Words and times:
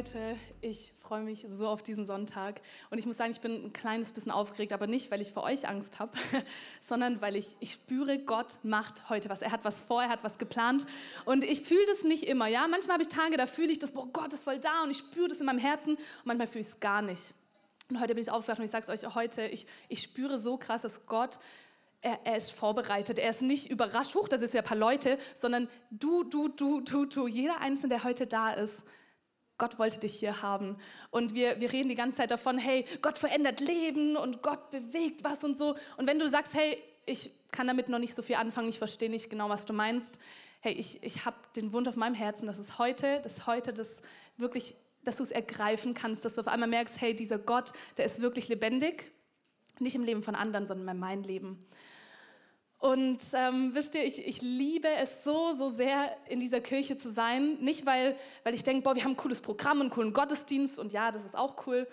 Leute, 0.00 0.38
ich 0.62 0.94
freue 0.98 1.22
mich 1.22 1.44
so 1.50 1.68
auf 1.68 1.82
diesen 1.82 2.06
Sonntag. 2.06 2.62
Und 2.88 2.96
ich 2.96 3.04
muss 3.04 3.18
sagen, 3.18 3.32
ich 3.32 3.40
bin 3.42 3.66
ein 3.66 3.72
kleines 3.74 4.12
bisschen 4.12 4.32
aufgeregt, 4.32 4.72
aber 4.72 4.86
nicht, 4.86 5.10
weil 5.10 5.20
ich 5.20 5.30
vor 5.30 5.42
euch 5.42 5.68
Angst 5.68 5.98
habe, 5.98 6.12
sondern 6.80 7.20
weil 7.20 7.36
ich, 7.36 7.54
ich 7.60 7.72
spüre, 7.72 8.18
Gott 8.18 8.60
macht 8.62 9.10
heute 9.10 9.28
was. 9.28 9.42
Er 9.42 9.52
hat 9.52 9.62
was 9.62 9.82
vor, 9.82 10.02
er 10.02 10.08
hat 10.08 10.24
was 10.24 10.38
geplant. 10.38 10.86
Und 11.26 11.44
ich 11.44 11.60
fühle 11.60 11.84
das 11.86 12.02
nicht 12.02 12.22
immer. 12.22 12.46
Ja? 12.46 12.66
Manchmal 12.66 12.94
habe 12.94 13.02
ich 13.02 13.10
Tage, 13.10 13.36
da 13.36 13.46
fühle 13.46 13.70
ich 13.70 13.78
das, 13.78 13.92
boah, 13.92 14.06
Gott 14.10 14.32
ist 14.32 14.44
voll 14.44 14.58
da 14.58 14.84
und 14.84 14.90
ich 14.90 14.96
spüre 14.96 15.28
das 15.28 15.40
in 15.40 15.44
meinem 15.44 15.58
Herzen. 15.58 15.96
Und 15.96 16.24
manchmal 16.24 16.46
fühle 16.46 16.62
ich 16.62 16.68
es 16.68 16.80
gar 16.80 17.02
nicht. 17.02 17.34
Und 17.90 18.00
heute 18.00 18.14
bin 18.14 18.22
ich 18.22 18.30
aufgewacht 18.30 18.58
und 18.58 18.64
ich 18.64 18.70
sage 18.70 18.90
es 18.90 19.04
euch 19.04 19.14
heute, 19.14 19.48
ich, 19.48 19.66
ich 19.90 20.00
spüre 20.00 20.38
so 20.38 20.56
krass, 20.56 20.80
dass 20.80 21.04
Gott 21.04 21.38
er, 22.00 22.20
er, 22.24 22.38
ist 22.38 22.52
vorbereitet. 22.52 23.18
Er 23.18 23.28
ist 23.28 23.42
nicht 23.42 23.70
überrascht, 23.70 24.14
hoch, 24.14 24.28
das 24.28 24.40
ist 24.40 24.54
ja 24.54 24.62
ein 24.62 24.66
paar 24.66 24.78
Leute, 24.78 25.18
sondern 25.34 25.68
du, 25.90 26.24
du, 26.24 26.48
du, 26.48 26.80
du, 26.80 27.04
du, 27.04 27.26
jeder 27.26 27.60
Einzelne, 27.60 27.90
der 27.90 28.04
heute 28.04 28.26
da 28.26 28.54
ist, 28.54 28.82
Gott 29.60 29.78
wollte 29.78 30.00
dich 30.00 30.14
hier 30.14 30.42
haben. 30.42 30.76
Und 31.10 31.34
wir, 31.34 31.60
wir 31.60 31.70
reden 31.70 31.88
die 31.88 31.94
ganze 31.94 32.16
Zeit 32.16 32.32
davon, 32.32 32.58
hey, 32.58 32.84
Gott 33.02 33.18
verändert 33.18 33.60
Leben 33.60 34.16
und 34.16 34.42
Gott 34.42 34.72
bewegt 34.72 35.22
was 35.22 35.44
und 35.44 35.56
so. 35.56 35.76
Und 35.96 36.08
wenn 36.08 36.18
du 36.18 36.28
sagst, 36.28 36.54
hey, 36.54 36.82
ich 37.06 37.30
kann 37.52 37.68
damit 37.68 37.88
noch 37.88 37.98
nicht 37.98 38.14
so 38.14 38.22
viel 38.22 38.36
anfangen, 38.36 38.68
ich 38.68 38.78
verstehe 38.78 39.10
nicht 39.10 39.30
genau, 39.30 39.48
was 39.48 39.66
du 39.66 39.72
meinst. 39.72 40.18
Hey, 40.60 40.72
ich, 40.72 41.02
ich 41.02 41.24
habe 41.24 41.36
den 41.54 41.72
Wunsch 41.72 41.88
auf 41.88 41.96
meinem 41.96 42.14
Herzen, 42.14 42.46
dass 42.46 42.58
es 42.58 42.78
heute, 42.78 43.20
dass 43.20 43.46
heute 43.46 43.72
das 43.72 44.00
wirklich, 44.36 44.74
dass 45.04 45.16
du 45.16 45.22
es 45.22 45.30
ergreifen 45.30 45.94
kannst, 45.94 46.24
dass 46.24 46.34
du 46.34 46.40
auf 46.40 46.48
einmal 46.48 46.68
merkst, 46.68 47.00
hey, 47.00 47.14
dieser 47.14 47.38
Gott, 47.38 47.72
der 47.98 48.06
ist 48.06 48.20
wirklich 48.20 48.48
lebendig. 48.48 49.12
Nicht 49.78 49.94
im 49.94 50.04
Leben 50.04 50.22
von 50.22 50.34
anderen, 50.34 50.66
sondern 50.66 50.88
in 50.88 51.00
meinem 51.00 51.22
Leben. 51.22 51.66
Und 52.80 53.18
ähm, 53.34 53.74
wisst 53.74 53.94
ihr, 53.94 54.04
ich, 54.04 54.26
ich 54.26 54.40
liebe 54.40 54.88
es 54.88 55.22
so, 55.22 55.52
so 55.52 55.68
sehr, 55.68 56.16
in 56.28 56.40
dieser 56.40 56.62
Kirche 56.62 56.96
zu 56.96 57.10
sein. 57.10 57.58
Nicht, 57.60 57.84
weil, 57.84 58.16
weil 58.42 58.54
ich 58.54 58.64
denke, 58.64 58.82
boah, 58.82 58.94
wir 58.94 59.04
haben 59.04 59.12
ein 59.12 59.16
cooles 59.18 59.42
Programm, 59.42 59.82
einen 59.82 59.90
coolen 59.90 60.14
Gottesdienst 60.14 60.78
und 60.78 60.90
ja, 60.90 61.12
das 61.12 61.26
ist 61.26 61.36
auch 61.36 61.66
cool. 61.66 61.86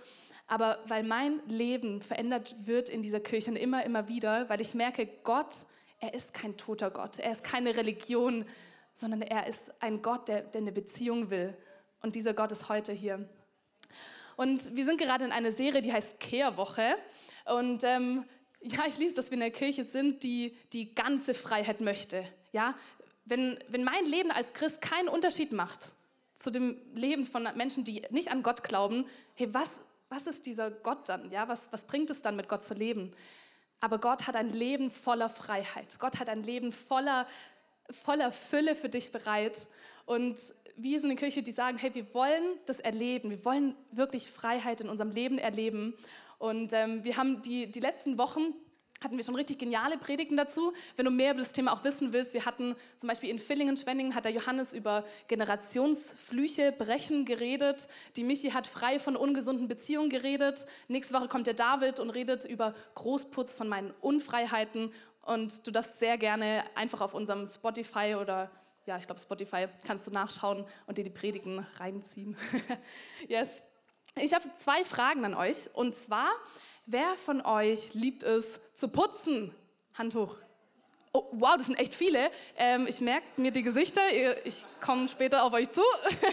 Aber 0.48 0.80
weil 0.88 1.04
mein 1.04 1.42
Leben 1.46 2.00
verändert 2.00 2.56
wird 2.66 2.88
in 2.90 3.02
dieser 3.02 3.20
Kirche 3.20 3.52
und 3.52 3.58
immer, 3.58 3.84
immer 3.84 4.08
wieder, 4.08 4.48
weil 4.48 4.62
ich 4.62 4.74
merke, 4.76 5.10
Gott, 5.24 5.54
er 6.00 6.14
ist 6.14 6.34
kein 6.34 6.56
toter 6.56 6.90
Gott. 6.90 7.20
Er 7.20 7.34
ist 7.34 7.44
keine 7.44 7.76
Religion, 7.76 8.46
sondern 8.94 9.22
er 9.22 9.46
ist 9.48 9.72
ein 9.82 10.02
Gott, 10.02 10.30
der, 10.30 10.44
der 10.44 10.62
eine 10.62 10.72
Beziehung 10.72 11.30
will. 11.30 11.54
Und 12.02 12.16
dieser 12.16 12.34
Gott 12.34 12.54
ist 12.54 12.70
heute 12.70 12.94
hier. 12.94 13.28
Und 14.38 14.74
wir 14.74 14.86
sind 14.86 15.02
gerade 15.02 15.26
in 15.26 15.34
einer 15.34 15.52
Serie, 15.52 15.82
die 15.82 15.92
heißt 15.92 16.18
Kehrwoche. 16.22 16.96
Und 17.46 17.84
ähm, 17.84 18.24
ja, 18.68 18.86
ich 18.88 18.98
liebe, 18.98 19.14
dass 19.14 19.28
wir 19.28 19.34
in 19.34 19.40
der 19.40 19.52
Kirche 19.52 19.84
sind, 19.84 20.24
die 20.24 20.56
die 20.74 20.94
ganze 20.94 21.34
Freiheit 21.34 21.82
möchte. 21.82 22.26
Ja, 22.52 22.76
wenn, 23.26 23.60
wenn 23.70 23.84
mein 23.84 24.06
Leben 24.06 24.32
als 24.32 24.54
Christ 24.54 24.82
keinen 24.82 25.10
Unterschied 25.10 25.52
macht 25.52 25.92
zu 26.34 26.52
dem 26.52 26.78
Leben 26.94 27.26
von 27.26 27.48
Menschen, 27.56 27.84
die 27.84 28.04
nicht 28.10 28.32
an 28.32 28.44
Gott 28.44 28.64
glauben, 28.64 29.06
hey, 29.36 29.54
was, 29.54 29.80
was 30.10 30.28
ist 30.28 30.46
dieser 30.46 30.72
Gott 30.72 31.10
dann? 31.10 31.32
Ja, 31.32 31.48
was, 31.48 31.72
was 31.72 31.86
bringt 31.86 32.10
es 32.10 32.22
dann, 32.22 32.36
mit 32.36 32.48
Gott 32.48 32.64
zu 32.64 32.74
leben? 32.74 33.12
Aber 33.80 34.00
Gott 34.00 34.28
hat 34.28 34.36
ein 34.36 34.52
Leben 34.52 34.92
voller 34.92 35.30
Freiheit. 35.30 36.00
Gott 36.00 36.20
hat 36.20 36.30
ein 36.30 36.44
Leben 36.44 36.72
voller, 36.72 37.28
voller 38.04 38.32
Fülle 38.32 38.76
für 38.76 38.90
dich 38.90 39.12
bereit. 39.12 39.68
Und 40.06 40.40
wir 40.78 41.00
sind 41.00 41.10
eine 41.10 41.20
Kirche, 41.20 41.44
die 41.44 41.52
sagen, 41.52 41.78
hey, 41.78 41.94
wir 41.94 42.14
wollen 42.14 42.60
das 42.66 42.80
erleben. 42.80 43.30
Wir 43.30 43.44
wollen 43.46 43.76
wirklich 43.92 44.32
Freiheit 44.32 44.82
in 44.82 44.90
unserem 44.90 45.12
Leben 45.12 45.38
erleben. 45.38 45.94
Und 46.38 46.74
ähm, 46.74 47.04
wir 47.04 47.18
haben 47.18 47.42
die, 47.42 47.72
die 47.72 47.80
letzten 47.80 48.18
Wochen 48.18 48.54
hatten 49.04 49.18
wir 49.18 49.24
schon 49.24 49.36
richtig 49.36 49.60
geniale 49.60 49.98
Predigten 49.98 50.38
dazu. 50.38 50.74
Wenn 50.96 51.06
du 51.06 51.12
mehr 51.12 51.32
über 51.32 51.42
das 51.42 51.52
Thema 51.52 51.72
auch 51.72 51.84
wissen 51.84 52.14
willst, 52.14 52.34
wir 52.34 52.46
hatten 52.46 52.76
zum 52.96 53.08
Beispiel 53.08 53.30
in 53.30 53.40
Villingen, 53.40 53.78
Schwenningen, 53.78 54.16
hat 54.16 54.26
der 54.26 54.32
Johannes 54.32 54.74
über 54.74 55.04
Generationsflüche, 55.28 56.72
Brechen 56.72 57.26
geredet. 57.26 57.88
Die 58.16 58.24
Michi 58.24 58.52
hat 58.52 58.66
frei 58.66 59.00
von 59.00 59.16
ungesunden 59.16 59.68
Beziehungen 59.68 60.10
geredet. 60.10 60.66
Nächste 60.88 61.14
Woche 61.14 61.28
kommt 61.28 61.48
der 61.48 61.54
David 61.54 62.00
und 62.00 62.10
redet 62.10 62.46
über 62.46 62.74
Großputz 62.96 63.56
von 63.56 63.68
meinen 63.68 63.92
Unfreiheiten. 64.02 64.92
Und 65.22 65.68
du 65.68 65.72
darfst 65.72 66.00
sehr 66.00 66.18
gerne 66.18 66.64
einfach 66.76 67.02
auf 67.02 67.14
unserem 67.14 67.46
Spotify 67.46 68.16
oder 68.20 68.50
ja, 68.86 68.98
ich 68.98 69.06
glaube 69.06 69.20
Spotify, 69.20 69.68
kannst 69.86 70.08
du 70.08 70.12
nachschauen 70.12 70.66
und 70.86 70.98
dir 70.98 71.04
die 71.04 71.10
Predigten 71.10 71.60
reinziehen. 71.78 72.38
yes. 73.28 73.50
Ich 74.22 74.34
habe 74.34 74.46
zwei 74.56 74.84
Fragen 74.84 75.26
an 75.26 75.34
euch. 75.34 75.70
Und 75.74 75.96
zwar, 75.96 76.30
wer 76.86 77.16
von 77.18 77.42
euch 77.42 77.94
liebt 77.94 78.24
es 78.24 78.60
zu 78.74 78.90
putzen? 78.90 79.54
Hand 79.96 80.16
hoch. 80.16 80.36
Oh, 81.14 81.26
wow, 81.32 81.56
das 81.58 81.68
sind 81.68 81.80
echt 81.80 81.96
viele. 81.96 82.30
Ähm, 82.58 82.86
ich 82.88 83.02
merke 83.02 83.26
mir 83.38 83.52
die 83.52 83.64
Gesichter. 83.64 84.02
Ich 84.46 84.64
komme 84.82 85.08
später 85.08 85.44
auf 85.44 85.54
euch 85.54 85.72
zu. 85.72 85.82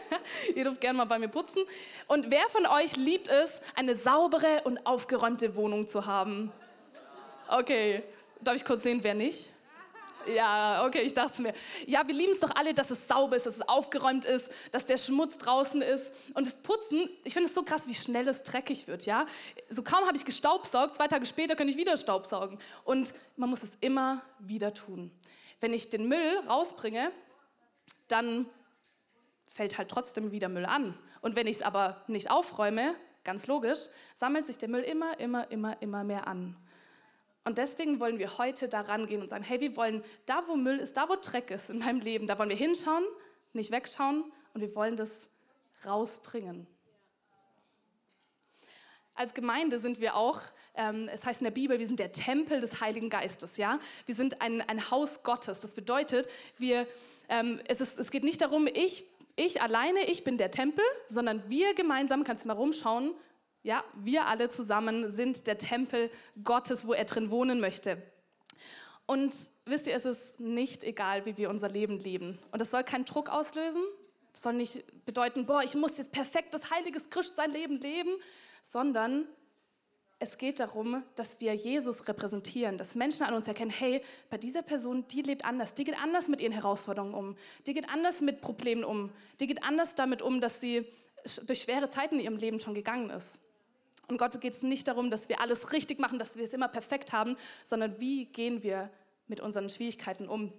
Ihr 0.54 0.64
dürft 0.64 0.80
gerne 0.80 0.98
mal 0.98 1.04
bei 1.04 1.18
mir 1.18 1.28
putzen. 1.28 1.62
Und 2.06 2.30
wer 2.30 2.48
von 2.48 2.66
euch 2.66 2.96
liebt 2.96 3.28
es, 3.28 3.60
eine 3.74 3.96
saubere 3.96 4.62
und 4.64 4.86
aufgeräumte 4.86 5.54
Wohnung 5.56 5.86
zu 5.86 6.04
haben? 6.06 6.52
Okay, 7.48 8.02
darf 8.40 8.56
ich 8.56 8.64
kurz 8.64 8.82
sehen, 8.82 9.00
wer 9.02 9.14
nicht? 9.14 9.53
Ja, 10.26 10.86
okay, 10.86 11.02
ich 11.02 11.14
dachte 11.14 11.42
mir, 11.42 11.52
ja, 11.86 12.06
wir 12.06 12.14
lieben 12.14 12.32
es 12.32 12.40
doch 12.40 12.54
alle, 12.54 12.74
dass 12.74 12.90
es 12.90 13.06
sauber 13.06 13.36
ist, 13.36 13.46
dass 13.46 13.56
es 13.56 13.68
aufgeräumt 13.68 14.24
ist, 14.24 14.50
dass 14.70 14.86
der 14.86 14.98
Schmutz 14.98 15.38
draußen 15.38 15.82
ist. 15.82 16.12
Und 16.34 16.46
das 16.46 16.56
Putzen, 16.56 17.08
ich 17.24 17.32
finde 17.32 17.48
es 17.48 17.54
so 17.54 17.62
krass, 17.62 17.88
wie 17.88 17.94
schnell 17.94 18.26
es 18.28 18.42
dreckig 18.42 18.86
wird, 18.86 19.06
ja. 19.06 19.26
So 19.68 19.82
kaum 19.82 20.06
habe 20.06 20.16
ich 20.16 20.24
gestaubsaugt, 20.24 20.96
zwei 20.96 21.08
Tage 21.08 21.26
später 21.26 21.56
kann 21.56 21.68
ich 21.68 21.76
wieder 21.76 21.96
staubsaugen. 21.96 22.58
Und 22.84 23.14
man 23.36 23.50
muss 23.50 23.62
es 23.62 23.70
immer 23.80 24.22
wieder 24.38 24.72
tun. 24.72 25.10
Wenn 25.60 25.72
ich 25.72 25.90
den 25.90 26.08
Müll 26.08 26.40
rausbringe, 26.48 27.10
dann 28.08 28.46
fällt 29.48 29.78
halt 29.78 29.88
trotzdem 29.88 30.32
wieder 30.32 30.48
Müll 30.48 30.66
an. 30.66 30.96
Und 31.20 31.36
wenn 31.36 31.46
ich 31.46 31.56
es 31.56 31.62
aber 31.62 32.02
nicht 32.06 32.30
aufräume, 32.30 32.94
ganz 33.24 33.46
logisch, 33.46 33.80
sammelt 34.16 34.46
sich 34.46 34.58
der 34.58 34.68
Müll 34.68 34.82
immer, 34.82 35.18
immer, 35.18 35.50
immer, 35.50 35.80
immer 35.80 36.04
mehr 36.04 36.26
an. 36.28 36.56
Und 37.44 37.58
deswegen 37.58 38.00
wollen 38.00 38.18
wir 38.18 38.38
heute 38.38 38.68
da 38.68 38.80
rangehen 38.80 39.20
und 39.20 39.28
sagen, 39.28 39.44
hey, 39.44 39.60
wir 39.60 39.76
wollen 39.76 40.02
da, 40.24 40.44
wo 40.46 40.56
Müll 40.56 40.78
ist, 40.78 40.96
da, 40.96 41.08
wo 41.08 41.16
Dreck 41.16 41.50
ist 41.50 41.68
in 41.68 41.78
meinem 41.78 42.00
Leben, 42.00 42.26
da 42.26 42.38
wollen 42.38 42.48
wir 42.48 42.56
hinschauen, 42.56 43.04
nicht 43.52 43.70
wegschauen 43.70 44.32
und 44.54 44.60
wir 44.62 44.74
wollen 44.74 44.96
das 44.96 45.28
rausbringen. 45.84 46.66
Als 49.14 49.34
Gemeinde 49.34 49.78
sind 49.78 50.00
wir 50.00 50.16
auch, 50.16 50.40
ähm, 50.74 51.08
es 51.12 51.24
heißt 51.24 51.40
in 51.40 51.44
der 51.44 51.52
Bibel, 51.52 51.78
wir 51.78 51.86
sind 51.86 52.00
der 52.00 52.12
Tempel 52.12 52.60
des 52.60 52.80
Heiligen 52.80 53.10
Geistes. 53.10 53.58
Ja? 53.58 53.78
Wir 54.06 54.14
sind 54.14 54.40
ein, 54.40 54.60
ein 54.62 54.90
Haus 54.90 55.22
Gottes. 55.22 55.60
Das 55.60 55.74
bedeutet, 55.74 56.28
wir, 56.58 56.88
ähm, 57.28 57.60
es, 57.68 57.80
ist, 57.80 57.98
es 57.98 58.10
geht 58.10 58.24
nicht 58.24 58.40
darum, 58.40 58.66
ich, 58.66 59.04
ich 59.36 59.62
alleine, 59.62 60.04
ich 60.06 60.24
bin 60.24 60.36
der 60.38 60.50
Tempel, 60.50 60.84
sondern 61.06 61.48
wir 61.48 61.74
gemeinsam, 61.74 62.24
kannst 62.24 62.44
du 62.44 62.48
mal 62.48 62.54
rumschauen, 62.54 63.14
ja, 63.64 63.82
wir 63.94 64.26
alle 64.26 64.50
zusammen 64.50 65.10
sind 65.10 65.46
der 65.46 65.58
Tempel 65.58 66.10
Gottes, 66.44 66.86
wo 66.86 66.92
er 66.92 67.06
drin 67.06 67.30
wohnen 67.30 67.60
möchte. 67.60 68.00
Und 69.06 69.34
wisst 69.64 69.86
ihr, 69.86 69.96
es 69.96 70.04
ist 70.04 70.38
nicht 70.38 70.84
egal, 70.84 71.24
wie 71.26 71.36
wir 71.36 71.50
unser 71.50 71.68
Leben 71.68 71.98
leben. 71.98 72.38
Und 72.52 72.60
das 72.60 72.70
soll 72.70 72.84
keinen 72.84 73.06
Druck 73.06 73.30
auslösen. 73.30 73.82
Das 74.32 74.42
soll 74.42 74.52
nicht 74.52 74.84
bedeuten, 75.06 75.46
boah, 75.46 75.62
ich 75.62 75.74
muss 75.74 75.96
jetzt 75.96 76.12
perfektes, 76.12 76.70
heiliges 76.70 77.08
Christ 77.08 77.40
Leben 77.52 77.80
leben, 77.80 78.10
sondern 78.62 79.26
es 80.18 80.38
geht 80.38 80.60
darum, 80.60 81.02
dass 81.16 81.40
wir 81.40 81.54
Jesus 81.54 82.06
repräsentieren, 82.06 82.76
dass 82.76 82.94
Menschen 82.94 83.24
an 83.24 83.34
uns 83.34 83.48
erkennen, 83.48 83.70
hey, 83.70 84.02
bei 84.30 84.38
dieser 84.38 84.62
Person, 84.62 85.06
die 85.08 85.22
lebt 85.22 85.44
anders, 85.44 85.74
die 85.74 85.84
geht 85.84 85.98
anders 85.98 86.28
mit 86.28 86.40
ihren 86.40 86.52
Herausforderungen 86.52 87.14
um, 87.14 87.36
die 87.66 87.74
geht 87.74 87.88
anders 87.88 88.20
mit 88.20 88.40
Problemen 88.40 88.84
um, 88.84 89.10
die 89.40 89.46
geht 89.46 89.62
anders 89.62 89.94
damit 89.94 90.22
um, 90.22 90.40
dass 90.40 90.60
sie 90.60 90.86
durch 91.46 91.62
schwere 91.62 91.88
Zeiten 91.90 92.16
in 92.16 92.20
ihrem 92.20 92.36
Leben 92.36 92.60
schon 92.60 92.74
gegangen 92.74 93.10
ist. 93.10 93.40
Und 94.08 94.18
Gott 94.18 94.40
geht 94.40 94.52
es 94.52 94.62
nicht 94.62 94.88
darum, 94.88 95.10
dass 95.10 95.28
wir 95.28 95.40
alles 95.40 95.72
richtig 95.72 95.98
machen, 95.98 96.18
dass 96.18 96.36
wir 96.36 96.44
es 96.44 96.52
immer 96.52 96.68
perfekt 96.68 97.12
haben, 97.12 97.36
sondern 97.64 97.98
wie 98.00 98.26
gehen 98.26 98.62
wir 98.62 98.90
mit 99.26 99.40
unseren 99.40 99.70
Schwierigkeiten 99.70 100.28
um. 100.28 100.52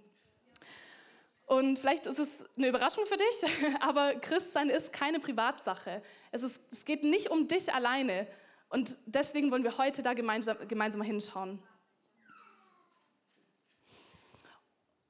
Und 1.46 1.78
vielleicht 1.78 2.08
ist 2.08 2.18
es 2.18 2.44
eine 2.58 2.70
Überraschung 2.70 3.06
für 3.06 3.18
dich, 3.18 3.76
aber 3.82 4.16
Christsein 4.16 4.70
ist 4.70 4.92
keine 4.92 5.20
Privatsache. 5.20 6.02
Es, 6.32 6.44
ist, 6.44 6.60
es 6.72 6.86
geht 6.86 7.04
nicht 7.04 7.30
um 7.30 7.48
dich 7.48 7.72
alleine. 7.74 8.28
Und 8.70 8.98
deswegen 9.06 9.52
wollen 9.52 9.64
wir 9.64 9.78
heute 9.78 10.02
da 10.02 10.14
gemeinsam, 10.14 10.58
gemeinsam 10.68 11.02
hinschauen. 11.04 11.62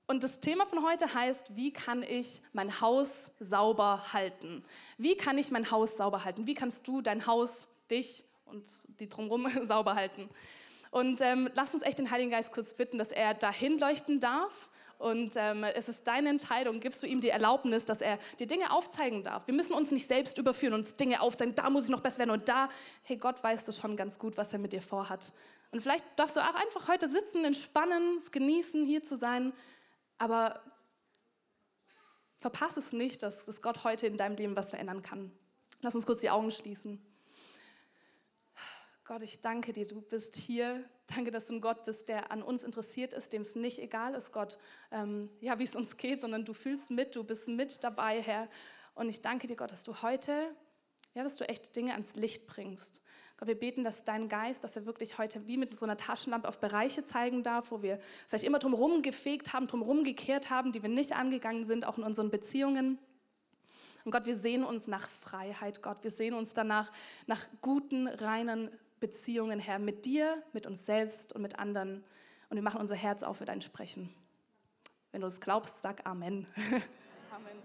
Und 0.08 0.24
das 0.24 0.40
Thema 0.40 0.68
von 0.68 0.84
heute 0.84 1.12
heißt, 1.16 1.56
wie 1.56 1.74
kann 1.74 2.04
ich 2.04 2.42
mein 2.54 2.80
Haus 2.80 3.10
sauber 3.40 4.14
halten? 4.14 4.64
Wie 4.98 5.18
kann 5.18 5.38
ich 5.38 5.50
mein 5.50 5.72
Haus 5.72 5.98
sauber 5.98 6.26
halten? 6.26 6.46
Wie 6.46 6.54
kannst 6.54 6.88
du 6.88 7.02
dein 7.02 7.26
Haus 7.26 7.68
dich 7.90 8.24
und 8.46 8.66
die 9.00 9.10
drumherum 9.10 9.48
sauber 9.68 9.96
halten. 9.96 10.30
Und 10.92 11.20
ähm, 11.22 11.50
lass 11.54 11.74
uns 11.74 11.84
echt 11.84 11.98
den 11.98 12.10
Heiligen 12.10 12.32
Geist 12.32 12.52
kurz 12.52 12.74
bitten, 12.74 12.98
dass 12.98 13.12
er 13.12 13.34
dahin 13.34 13.78
leuchten 13.80 14.20
darf. 14.20 14.70
Und 14.98 15.34
ähm, 15.36 15.66
es 15.66 15.90
ist 15.90 16.08
deine 16.08 16.30
Entscheidung, 16.30 16.80
gibst 16.80 17.04
du 17.04 17.08
ihm 17.08 17.20
die 17.20 17.30
Erlaubnis, 17.30 17.84
dass 17.84 18.00
er 18.00 18.18
dir 18.40 18.48
Dinge 18.48 18.72
aufzeigen 18.72 19.24
darf. 19.24 19.46
Wir 19.46 19.54
müssen 19.54 19.74
uns 19.74 19.92
nicht 19.92 20.08
selbst 20.08 20.38
überführen, 20.38 20.74
uns 20.74 20.96
Dinge 20.96 21.20
aufzeigen, 21.20 21.54
da 21.54 21.70
muss 21.70 21.84
ich 21.84 21.90
noch 21.90 22.00
besser 22.00 22.20
werden 22.20 22.32
und 22.32 22.48
da, 22.48 22.70
hey, 23.04 23.18
Gott 23.18 23.44
weiß 23.44 23.66
das 23.66 23.78
schon 23.78 23.98
ganz 23.98 24.18
gut, 24.18 24.38
was 24.38 24.54
er 24.54 24.60
mit 24.60 24.72
dir 24.72 24.82
vorhat. 24.82 25.34
Und 25.72 25.82
vielleicht 25.82 26.06
darfst 26.16 26.38
du 26.38 26.40
auch 26.40 26.56
einfach 26.56 26.88
heute 26.88 27.10
sitzen, 27.10 27.44
entspannen, 27.44 28.16
es 28.16 28.32
genießen, 28.32 28.86
hier 28.86 29.04
zu 29.04 29.18
sein, 29.18 29.52
aber 30.18 30.62
verpasse 32.40 32.80
es 32.80 32.94
nicht, 32.94 33.22
dass, 33.22 33.44
dass 33.44 33.62
Gott 33.62 33.84
heute 33.84 34.08
in 34.08 34.16
deinem 34.16 34.38
Leben 34.38 34.56
was 34.56 34.70
verändern 34.70 35.02
kann. 35.02 35.32
Lass 35.82 35.94
uns 35.94 36.06
kurz 36.06 36.22
die 36.22 36.30
Augen 36.30 36.52
schließen. 36.52 37.06
Gott, 39.08 39.22
ich 39.22 39.40
danke 39.40 39.72
dir, 39.72 39.86
du 39.86 40.02
bist 40.02 40.36
hier. 40.36 40.84
Danke, 41.16 41.30
dass 41.30 41.46
du 41.46 41.54
ein 41.54 41.62
Gott 41.62 41.84
bist, 41.84 42.10
der 42.10 42.32
an 42.32 42.42
uns 42.42 42.64
interessiert 42.64 43.14
ist, 43.14 43.34
dem 43.34 43.44
es 43.44 43.56
nicht 43.56 43.78
egal 43.78 44.16
ist, 44.16 44.32
Gott, 44.32 44.58
ähm, 44.92 45.30
ja, 45.42 45.60
wie 45.60 45.64
es 45.64 45.76
uns 45.76 45.96
geht, 45.98 46.22
sondern 46.22 46.44
du 46.44 46.56
fühlst 46.56 46.90
mit, 46.90 47.16
du 47.16 47.24
bist 47.24 47.48
mit 47.48 47.84
dabei, 47.84 48.20
Herr. 48.20 48.50
Und 48.96 49.08
ich 49.08 49.22
danke 49.22 49.46
dir, 49.46 49.56
Gott, 49.56 49.72
dass 49.72 49.84
du 49.84 50.02
heute, 50.02 50.50
ja, 51.14 51.22
dass 51.22 51.36
du 51.36 51.48
echt 51.48 51.76
Dinge 51.76 51.92
ans 51.92 52.16
Licht 52.16 52.48
bringst. 52.48 53.04
Gott, 53.38 53.48
wir 53.48 53.60
beten, 53.60 53.84
dass 53.84 54.06
dein 54.06 54.28
Geist, 54.28 54.64
dass 54.64 54.76
er 54.76 54.88
wirklich 54.88 55.20
heute 55.20 55.46
wie 55.46 55.58
mit 55.58 55.78
so 55.78 55.86
einer 55.86 55.98
Taschenlampe 55.98 56.48
auf 56.48 56.60
Bereiche 56.60 57.06
zeigen 57.06 57.44
darf, 57.44 57.70
wo 57.70 57.84
wir 57.84 58.00
vielleicht 58.28 58.46
immer 58.46 58.58
drumherum 58.58 59.04
gefegt 59.04 59.54
haben, 59.54 59.68
drumherum 59.68 60.04
gekehrt 60.04 60.50
haben, 60.50 60.72
die 60.72 60.82
wir 60.82 60.90
nicht 60.90 61.16
angegangen 61.16 61.66
sind, 61.66 61.86
auch 61.86 62.00
in 62.00 62.04
unseren 62.04 62.32
Beziehungen. 62.32 62.98
Und 64.04 64.12
Gott, 64.12 64.26
wir 64.26 64.38
sehen 64.38 64.64
uns 64.64 64.88
nach 64.88 65.08
Freiheit, 65.08 65.84
Gott. 65.84 65.98
Wir 66.04 66.12
sehen 66.12 66.34
uns 66.34 66.54
danach 66.54 66.92
nach 67.28 67.42
guten, 67.62 68.08
reinen 68.08 68.72
Beziehungen, 69.00 69.60
Herr, 69.60 69.80
mit 69.80 70.06
dir, 70.06 70.42
mit 70.54 70.66
uns 70.66 70.86
selbst 70.86 71.34
und 71.34 71.42
mit 71.42 71.60
anderen. 71.60 72.04
Und 72.50 72.56
wir 72.56 72.64
machen 72.64 72.80
unser 72.80 72.96
Herz 72.96 73.24
auf 73.24 73.38
für 73.38 73.46
dein 73.46 73.62
Sprechen. 73.62 74.14
Wenn 75.12 75.22
du 75.22 75.28
es 75.28 75.40
glaubst, 75.40 75.82
sag 75.82 76.06
Amen. 76.06 76.48
Amen. 77.32 77.58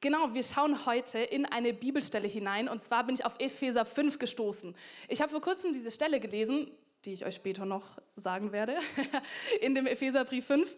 Genau, 0.00 0.32
wir 0.32 0.44
schauen 0.44 0.86
heute 0.86 1.18
in 1.18 1.44
eine 1.44 1.72
Bibelstelle 1.72 2.28
hinein 2.28 2.68
und 2.68 2.84
zwar 2.84 3.04
bin 3.04 3.16
ich 3.16 3.24
auf 3.24 3.34
Epheser 3.40 3.84
5 3.84 4.18
gestoßen. 4.18 4.76
Ich 5.08 5.20
habe 5.20 5.30
vor 5.30 5.40
kurzem 5.40 5.72
diese 5.72 5.90
Stelle 5.90 6.20
gelesen, 6.20 6.70
die 7.04 7.12
ich 7.12 7.26
euch 7.26 7.34
später 7.34 7.64
noch 7.64 7.98
sagen 8.16 8.52
werde, 8.52 8.78
in 9.60 9.74
dem 9.74 9.86
Epheserbrief 9.86 10.46
5. 10.46 10.76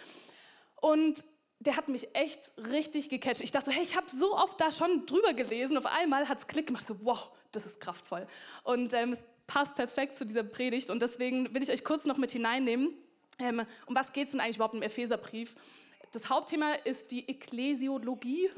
Und 0.76 1.24
der 1.60 1.76
hat 1.76 1.88
mich 1.88 2.08
echt 2.14 2.52
richtig 2.56 3.10
gecatcht. 3.10 3.42
Ich 3.42 3.52
dachte, 3.52 3.70
hey, 3.70 3.82
ich 3.82 3.94
habe 3.94 4.06
so 4.10 4.34
oft 4.34 4.58
da 4.60 4.72
schon 4.72 5.04
drüber 5.04 5.34
gelesen. 5.34 5.76
Auf 5.76 5.86
einmal 5.86 6.28
hat 6.28 6.38
es 6.38 6.46
Klick 6.46 6.66
gemacht, 6.66 6.86
so 6.86 6.96
wow, 7.02 7.30
das 7.52 7.66
ist 7.66 7.80
kraftvoll. 7.80 8.26
Und 8.64 8.94
ähm, 8.94 9.12
es 9.12 9.22
passt 9.46 9.76
perfekt 9.76 10.16
zu 10.16 10.24
dieser 10.24 10.42
Predigt 10.42 10.88
und 10.90 11.02
deswegen 11.02 11.54
will 11.54 11.62
ich 11.62 11.70
euch 11.70 11.84
kurz 11.84 12.06
noch 12.06 12.16
mit 12.16 12.30
hineinnehmen. 12.30 12.94
Ähm, 13.38 13.62
um 13.86 13.94
was 13.94 14.12
geht 14.12 14.26
es 14.26 14.30
denn 14.30 14.40
eigentlich 14.40 14.56
überhaupt 14.56 14.74
im 14.74 14.82
Epheserbrief? 14.82 15.54
Das 16.12 16.28
Hauptthema 16.28 16.72
ist 16.84 17.12
die 17.12 17.28
Ekklesiologie. 17.28 18.50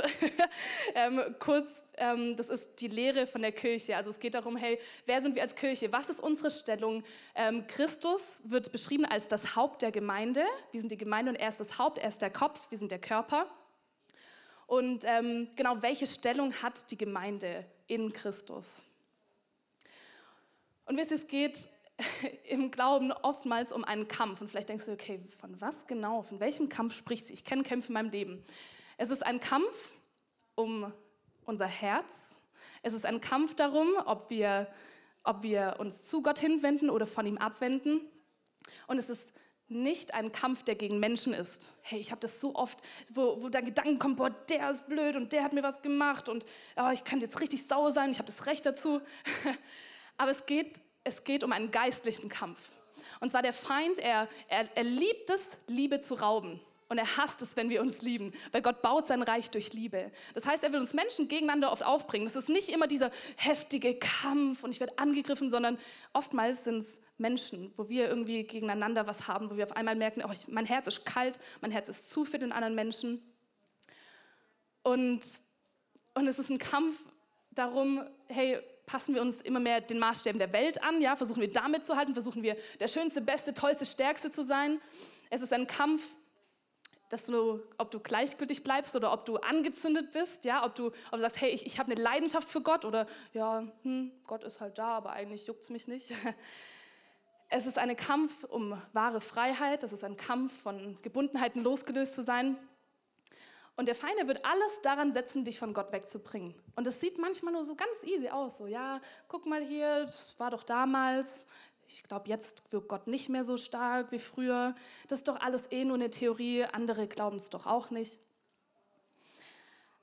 ähm, 0.95 1.21
kurz, 1.39 1.69
ähm, 1.99 2.35
das 2.35 2.49
ist 2.49 2.81
die 2.81 2.89
Lehre 2.89 3.27
von 3.27 3.43
der 3.43 3.53
Kirche. 3.53 3.95
Also 3.95 4.09
es 4.11 4.19
geht 4.19 4.35
darum, 4.35 4.57
hey, 4.57 4.79
wer 5.05 5.21
sind 5.21 5.35
wir 5.35 5.43
als 5.43 5.55
Kirche? 5.55 5.93
Was 5.93 6.09
ist 6.09 6.19
unsere 6.19 6.51
Stellung? 6.51 7.05
Ähm, 7.35 7.67
Christus 7.67 8.41
wird 8.45 8.73
beschrieben 8.73 9.05
als 9.05 9.29
das 9.29 9.55
Haupt 9.55 9.83
der 9.83 9.93
Gemeinde. 9.93 10.45
Wir 10.71 10.81
sind 10.81 10.91
die 10.91 10.97
Gemeinde 10.97 11.33
und 11.33 11.37
er 11.37 11.51
ist 11.51 11.61
das 11.61 11.77
Haupt, 11.77 11.99
er 11.99 12.09
ist 12.09 12.23
der 12.23 12.31
Kopf, 12.31 12.71
wir 12.71 12.79
sind 12.79 12.91
der 12.91 13.01
Körper. 13.01 13.47
Und 14.67 15.05
ähm, 15.05 15.51
genau, 15.55 15.83
welche 15.83 16.07
Stellung 16.07 16.55
hat 16.63 16.91
die 16.91 16.97
Gemeinde 16.97 17.67
in 17.87 18.15
Christus? 18.15 18.83
Und 20.87 20.97
ihr, 20.97 21.13
es 21.13 21.27
geht 21.27 21.69
im 22.49 22.71
Glauben 22.71 23.13
oftmals 23.13 23.73
um 23.73 23.85
einen 23.85 24.09
Kampf. 24.09 24.41
Und 24.41 24.49
vielleicht 24.49 24.69
denkst 24.69 24.87
du, 24.87 24.93
okay, 24.93 25.21
von 25.39 25.61
was 25.61 25.87
genau, 25.87 26.23
von 26.23 26.41
welchem 26.41 26.69
Kampf 26.69 26.95
spricht 26.95 27.27
sie? 27.27 27.35
Ich 27.35 27.45
kenne 27.45 27.63
Kämpfe 27.63 27.89
in 27.89 27.95
meinem 27.95 28.11
Leben. 28.11 28.45
Es 28.97 29.11
ist 29.11 29.25
ein 29.25 29.41
Kampf 29.41 29.93
um 30.55 30.93
unser 31.45 31.67
Herz. 31.67 32.37
Es 32.83 32.95
ist 32.95 33.07
ein 33.07 33.21
Kampf 33.21 33.55
darum, 33.55 33.89
ob 34.07 34.31
wir, 34.31 34.69
ob 35.25 35.43
wir 35.43 35.77
uns 35.79 36.05
zu 36.05 36.23
Gott 36.23 36.39
hinwenden 36.39 36.91
oder 36.91 37.07
von 37.07 37.27
ihm 37.27 37.39
abwenden. 37.39 38.01
Und 38.87 38.99
es 38.99 39.09
ist 39.09 39.33
nicht 39.69 40.15
ein 40.15 40.33
Kampf, 40.33 40.63
der 40.65 40.75
gegen 40.75 41.01
Menschen 41.01 41.33
ist. 41.33 41.73
Hey, 41.81 41.99
ich 41.99 42.11
habe 42.11 42.21
das 42.21 42.41
so 42.41 42.55
oft, 42.55 42.79
wo, 43.13 43.43
wo 43.43 43.49
der 43.49 43.63
Gedanke 43.63 43.99
kommt, 43.99 44.19
boah, 44.19 44.31
der 44.31 44.71
ist 44.71 44.87
blöd 44.87 45.17
und 45.17 45.33
der 45.33 45.43
hat 45.43 45.53
mir 45.53 45.63
was 45.63 45.81
gemacht 45.81 46.29
und 46.29 46.45
oh, 46.77 46.91
ich 46.93 47.05
könnte 47.05 47.25
jetzt 47.25 47.41
richtig 47.41 47.67
sauer 47.67 47.93
sein, 47.93 48.11
ich 48.11 48.19
habe 48.19 48.27
das 48.27 48.47
Recht 48.47 48.67
dazu. 48.67 49.01
Aber 50.19 50.31
es 50.31 50.45
geht 50.45 50.81
es 51.05 51.25
geht 51.25 51.45
um 51.45 51.53
einen 51.53 51.71
geistlichen 51.71 52.29
Kampf. 52.29 52.59
Und 53.21 53.31
zwar 53.31 53.43
der 53.43 53.53
Feind, 53.53 53.99
er, 53.99 54.29
er, 54.49 54.69
er 54.77 54.85
liebt 54.85 55.31
es, 55.31 55.51
Liebe 55.67 56.01
zu 56.01 56.15
rauben. 56.15 56.61
Und 56.89 56.99
er 56.99 57.17
hasst 57.17 57.41
es, 57.41 57.57
wenn 57.57 57.71
wir 57.71 57.81
uns 57.81 58.03
lieben, 58.03 58.35
weil 58.53 58.61
Gott 58.61 58.83
baut 58.83 59.07
sein 59.07 59.23
Reich 59.23 59.51
durch 59.51 59.73
Liebe. 59.73 60.13
Das 60.35 60.45
heißt, 60.45 60.63
er 60.63 60.75
will 60.75 60.81
uns 60.81 60.93
Menschen 60.93 61.27
gegeneinander 61.27 61.73
oft 61.73 61.83
aufbringen. 61.83 62.27
Das 62.27 62.37
ist 62.37 62.51
nicht 62.51 62.69
immer 62.69 62.87
dieser 62.87 63.11
heftige 63.37 63.95
Kampf 63.95 64.63
und 64.63 64.73
ich 64.73 64.81
werde 64.81 64.99
angegriffen, 64.99 65.51
sondern 65.51 65.79
oftmals 66.13 66.65
sind 66.65 66.81
es 66.81 67.01
Menschen, 67.17 67.73
wo 67.79 67.89
wir 67.89 68.09
irgendwie 68.09 68.45
gegeneinander 68.45 69.07
was 69.07 69.27
haben, 69.27 69.51
wo 69.51 69.57
wir 69.57 69.65
auf 69.65 69.75
einmal 69.75 69.97
merken, 69.97 70.23
oh, 70.23 70.33
ich, 70.33 70.49
mein 70.49 70.67
Herz 70.67 70.87
ist 70.87 71.07
kalt, 71.07 71.41
mein 71.63 71.71
Herz 71.71 71.89
ist 71.89 72.11
zu 72.11 72.27
für 72.27 72.39
den 72.39 72.53
anderen 72.53 72.75
Menschen. 72.75 73.23
Und, 74.83 75.23
und 76.13 76.27
es 76.27 76.39
ist 76.39 76.51
ein 76.51 76.59
Kampf 76.59 77.03
darum, 77.53 78.05
hey, 78.29 78.61
passen 78.87 79.15
wir 79.15 79.23
uns 79.23 79.41
immer 79.41 79.61
mehr 79.61 79.81
den 79.81 79.99
Maßstäben 79.99 80.39
der 80.39 80.53
Welt 80.53 80.83
an, 80.83 81.01
ja, 81.01 81.17
versuchen 81.17 81.41
wir 81.41 81.53
damit 81.53 81.85
zu 81.85 81.97
halten, 81.97 82.15
versuchen 82.15 82.43
wir 82.43 82.57
der 82.81 82.89
schönste, 82.89 83.21
beste, 83.21 83.55
tollste, 83.55 83.87
stärkste 83.87 84.31
zu 84.31 84.45
sein. 84.45 84.81
Es 85.31 85.41
ist 85.41 85.53
ein 85.53 85.67
Kampf, 85.67 86.03
dass 87.09 87.27
du, 87.27 87.61
ob 87.77 87.91
du 87.91 88.01
gleichgültig 88.01 88.65
bleibst 88.65 88.97
oder 88.97 89.13
ob 89.13 89.27
du 89.27 89.37
angezündet 89.37 90.13
bist, 90.13 90.47
ja, 90.47 90.65
ob 90.65 90.75
du, 90.75 90.87
ob 90.87 91.13
du 91.13 91.19
sagst, 91.19 91.41
hey, 91.43 91.51
ich, 91.51 91.67
ich 91.67 91.79
habe 91.79 91.93
eine 91.93 92.01
Leidenschaft 92.01 92.49
für 92.49 92.63
Gott 92.63 92.87
oder 92.87 93.07
ja, 93.35 93.65
hm, 93.83 94.13
Gott 94.27 94.45
ist 94.45 94.61
halt 94.61 94.79
da, 94.79 94.97
aber 94.97 95.13
eigentlich 95.13 95.47
juckt 95.47 95.63
es 95.63 95.71
mich 95.71 95.87
nicht. 95.87 96.11
Es 97.55 97.67
ist 97.67 97.77
ein 97.77 97.95
Kampf 97.97 98.45
um 98.45 98.81
wahre 98.95 99.21
Freiheit, 99.21 99.83
es 99.83 99.93
ist 99.93 100.05
ein 100.05 100.17
Kampf 100.17 100.63
von 100.63 100.97
Gebundenheiten 101.03 101.63
losgelöst 101.63 102.15
zu 102.15 102.23
sein. 102.23 102.59
Und 103.77 103.87
der 103.87 103.95
Feind 103.95 104.27
wird 104.27 104.45
alles 104.45 104.81
daran 104.83 105.13
setzen, 105.13 105.45
dich 105.45 105.59
von 105.59 105.73
Gott 105.73 105.93
wegzubringen. 105.93 106.55
Und 106.77 106.87
das 106.87 107.01
sieht 107.01 107.19
manchmal 107.19 107.55
nur 107.55 107.65
so 107.65 107.75
ganz 107.75 108.03
easy 108.05 108.29
aus. 108.29 108.59
So, 108.59 108.67
ja, 108.67 109.01
guck 109.29 109.47
mal 109.47 109.63
hier, 109.63 110.05
das 110.05 110.39
war 110.39 110.51
doch 110.51 110.63
damals. 110.63 111.47
Ich 111.89 112.03
glaube, 112.03 112.29
jetzt 112.29 112.71
wirkt 112.71 112.89
Gott 112.89 113.07
nicht 113.07 113.29
mehr 113.29 113.45
so 113.45 113.57
stark 113.57 114.13
wie 114.13 114.19
früher. 114.19 114.75
Das 115.09 115.21
ist 115.21 115.29
doch 115.29 115.41
alles 115.41 115.71
eh 115.71 115.85
nur 115.85 115.97
eine 115.97 116.11
Theorie. 116.11 116.65
Andere 116.65 117.07
glauben 117.07 117.37
es 117.37 117.51
doch 117.51 117.67
auch 117.67 117.91
nicht. 117.91 118.19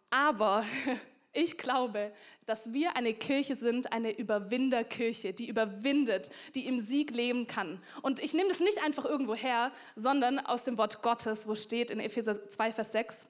Aber 0.09 0.65
ich 1.33 1.57
glaube, 1.57 2.11
dass 2.47 2.73
wir 2.73 2.95
eine 2.95 3.13
Kirche 3.13 3.55
sind, 3.55 3.93
eine 3.93 4.17
Überwinderkirche, 4.17 5.33
die 5.33 5.47
überwindet, 5.47 6.31
die 6.55 6.67
im 6.67 6.79
Sieg 6.79 7.11
leben 7.11 7.45
kann. 7.45 7.81
Und 8.01 8.19
ich 8.19 8.33
nehme 8.33 8.49
das 8.49 8.59
nicht 8.59 8.83
einfach 8.83 9.05
irgendwo 9.05 9.35
her, 9.35 9.71
sondern 9.95 10.39
aus 10.39 10.63
dem 10.63 10.79
Wort 10.79 11.03
Gottes, 11.03 11.47
wo 11.47 11.53
steht 11.53 11.91
in 11.91 11.99
Epheser 11.99 12.49
2, 12.49 12.73
Vers 12.73 12.91
6. 12.91 13.27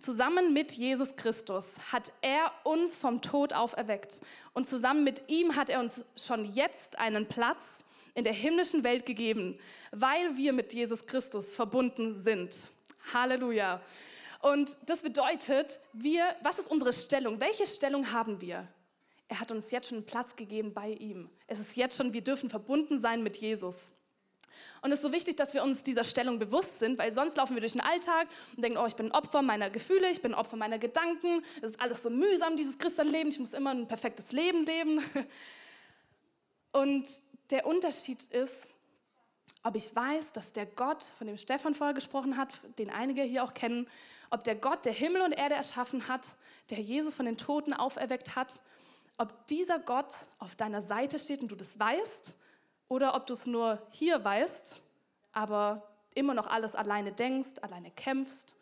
Zusammen 0.00 0.54
mit 0.54 0.72
Jesus 0.72 1.14
Christus 1.14 1.76
hat 1.92 2.10
er 2.22 2.50
uns 2.64 2.96
vom 2.96 3.20
Tod 3.20 3.52
auferweckt 3.52 4.20
und 4.54 4.66
zusammen 4.66 5.04
mit 5.04 5.24
ihm 5.28 5.56
hat 5.56 5.68
er 5.68 5.78
uns 5.78 6.02
schon 6.16 6.50
jetzt 6.54 6.98
einen 6.98 7.26
Platz 7.26 7.84
in 8.14 8.24
der 8.24 8.32
himmlischen 8.32 8.82
Welt 8.82 9.04
gegeben, 9.04 9.58
weil 9.92 10.38
wir 10.38 10.54
mit 10.54 10.72
Jesus 10.72 11.04
Christus 11.06 11.52
verbunden 11.52 12.22
sind. 12.24 12.70
Halleluja. 13.12 13.82
Und 14.40 14.70
das 14.86 15.02
bedeutet, 15.02 15.80
wir, 15.92 16.24
was 16.42 16.58
ist 16.58 16.70
unsere 16.70 16.94
Stellung? 16.94 17.38
Welche 17.38 17.66
Stellung 17.66 18.10
haben 18.10 18.40
wir? 18.40 18.66
Er 19.28 19.38
hat 19.38 19.50
uns 19.50 19.70
jetzt 19.70 19.88
schon 19.88 19.98
einen 19.98 20.06
Platz 20.06 20.34
gegeben 20.34 20.72
bei 20.72 20.92
ihm. 20.92 21.28
Es 21.46 21.58
ist 21.58 21.76
jetzt 21.76 21.98
schon, 21.98 22.14
wir 22.14 22.24
dürfen 22.24 22.48
verbunden 22.48 23.02
sein 23.02 23.22
mit 23.22 23.36
Jesus. 23.36 23.92
Und 24.82 24.92
es 24.92 24.98
ist 24.98 25.02
so 25.04 25.12
wichtig, 25.12 25.36
dass 25.36 25.54
wir 25.54 25.62
uns 25.62 25.82
dieser 25.82 26.04
Stellung 26.04 26.38
bewusst 26.38 26.78
sind, 26.78 26.98
weil 26.98 27.12
sonst 27.12 27.36
laufen 27.36 27.54
wir 27.54 27.60
durch 27.60 27.72
den 27.72 27.80
Alltag 27.80 28.28
und 28.56 28.62
denken, 28.62 28.78
oh, 28.78 28.86
ich 28.86 28.96
bin 28.96 29.12
Opfer 29.12 29.42
meiner 29.42 29.70
Gefühle, 29.70 30.10
ich 30.10 30.22
bin 30.22 30.34
Opfer 30.34 30.56
meiner 30.56 30.78
Gedanken, 30.78 31.42
es 31.62 31.72
ist 31.72 31.80
alles 31.80 32.02
so 32.02 32.10
mühsam, 32.10 32.56
dieses 32.56 32.78
Christenleben, 32.78 33.30
ich 33.30 33.38
muss 33.38 33.52
immer 33.52 33.70
ein 33.70 33.88
perfektes 33.88 34.32
Leben 34.32 34.64
leben. 34.64 35.02
Und 36.72 37.08
der 37.50 37.66
Unterschied 37.66 38.22
ist, 38.22 38.68
ob 39.62 39.76
ich 39.76 39.94
weiß, 39.94 40.32
dass 40.32 40.52
der 40.52 40.66
Gott, 40.66 41.04
von 41.18 41.26
dem 41.26 41.36
Stefan 41.36 41.74
vorher 41.74 41.94
gesprochen 41.94 42.36
hat, 42.36 42.60
den 42.78 42.90
einige 42.90 43.22
hier 43.22 43.44
auch 43.44 43.52
kennen, 43.52 43.88
ob 44.30 44.44
der 44.44 44.54
Gott, 44.54 44.84
der 44.84 44.92
Himmel 44.92 45.22
und 45.22 45.32
Erde 45.32 45.54
erschaffen 45.54 46.08
hat, 46.08 46.26
der 46.70 46.78
Jesus 46.78 47.14
von 47.14 47.26
den 47.26 47.36
Toten 47.36 47.74
auferweckt 47.74 48.36
hat, 48.36 48.60
ob 49.18 49.46
dieser 49.48 49.78
Gott 49.78 50.14
auf 50.38 50.54
deiner 50.54 50.80
Seite 50.80 51.18
steht 51.18 51.42
und 51.42 51.50
du 51.50 51.56
das 51.56 51.78
weißt 51.78 52.34
oder 52.90 53.14
ob 53.14 53.26
du 53.26 53.32
es 53.32 53.46
nur 53.46 53.80
hier 53.90 54.22
weißt, 54.22 54.82
aber 55.32 55.88
immer 56.14 56.34
noch 56.34 56.48
alles 56.48 56.74
alleine 56.74 57.12
denkst, 57.12 57.60
alleine 57.62 57.92
kämpfst, 57.92 58.56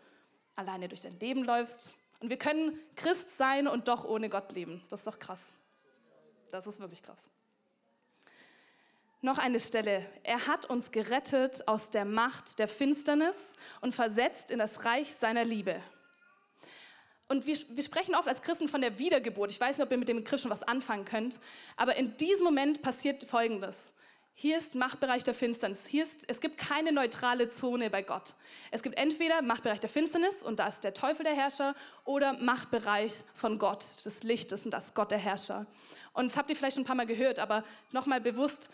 alleine 0.55 0.87
durch 0.87 1.01
dein 1.01 1.19
Leben 1.19 1.45
läufst. 1.45 1.95
Und 2.21 2.29
wir 2.29 2.37
können 2.37 2.79
Christ 2.95 3.39
sein 3.39 3.67
und 3.67 3.89
doch 3.89 4.05
ohne 4.05 4.29
Gott 4.29 4.53
leben. 4.53 4.85
Das 4.91 5.01
ist 5.01 5.07
doch 5.07 5.19
krass. 5.19 5.41
Das 6.51 6.67
ist 6.67 6.79
wirklich 6.79 7.03
krass. 7.03 7.29
Noch 9.23 9.39
eine 9.39 9.61
Stelle. 9.61 10.05
Er 10.25 10.47
hat 10.47 10.67
uns 10.67 10.91
gerettet 10.91 11.67
aus 11.67 11.89
der 11.89 12.05
Macht 12.05 12.59
der 12.59 12.69
Finsternis 12.69 13.37
und 13.81 13.95
versetzt 13.95 14.51
in 14.51 14.59
das 14.59 14.85
Reich 14.85 15.15
seiner 15.15 15.45
Liebe. 15.45 15.81
Und 17.29 17.47
wir, 17.47 17.57
wir, 17.71 17.83
sprechen 17.83 18.15
oft 18.15 18.29
als 18.29 18.43
Christen 18.43 18.69
von 18.69 18.83
der 18.83 18.99
Wiedergeburt. 18.99 19.51
Ich 19.51 19.61
weiß 19.61 19.79
nicht, 19.79 19.87
ob 19.87 19.91
ihr 19.91 19.99
mit 19.99 20.09
dem 20.09 20.19
Begriff 20.19 20.43
schon 20.43 20.51
was 20.51 20.63
anfangen 20.63 21.07
könnt, 21.07 21.41
aber 21.77 21.97
in 21.97 22.17
diesem 22.19 22.45
Moment 22.45 22.83
passiert 22.83 23.25
Folgendes. 23.25 23.93
Hier 24.41 24.57
ist 24.57 24.77
Machtbereich 24.77 25.25
der 25.25 25.35
Finsternis. 25.35 25.85
Hier 25.85 26.05
ist, 26.05 26.25
es 26.29 26.41
gibt 26.41 26.59
keine 26.59 26.93
neutrale 26.93 27.51
Zone 27.51 27.91
bei 27.91 28.03
Gott. 28.03 28.35
Es 28.71 28.85
gibt 28.85 28.97
entweder 28.97 29.43
Machtbereich 29.43 29.81
der 29.81 29.91
Finsternis 29.91 30.45
und 30.45 30.61
da 30.61 30.69
ist 30.69 30.85
der 30.85 30.95
Teufel 30.95 31.25
der 31.25 31.35
Herrscher 31.35 31.75
oder 32.05 32.35
Machtbereich 32.35 33.25
von 33.35 33.59
Gott, 33.59 33.83
des 34.05 34.23
Lichtes 34.23 34.65
und 34.65 34.71
das 34.71 34.95
Gott 34.95 35.11
der 35.11 35.19
Herrscher. 35.19 35.67
Und 36.13 36.31
das 36.31 36.37
habt 36.37 36.51
ihr 36.51 36.55
vielleicht 36.55 36.77
schon 36.77 36.85
ein 36.85 36.87
paar 36.87 36.95
Mal 36.95 37.07
gehört, 37.07 37.41
aber 37.41 37.65
nochmal 37.91 38.21
bewusst, 38.21 38.71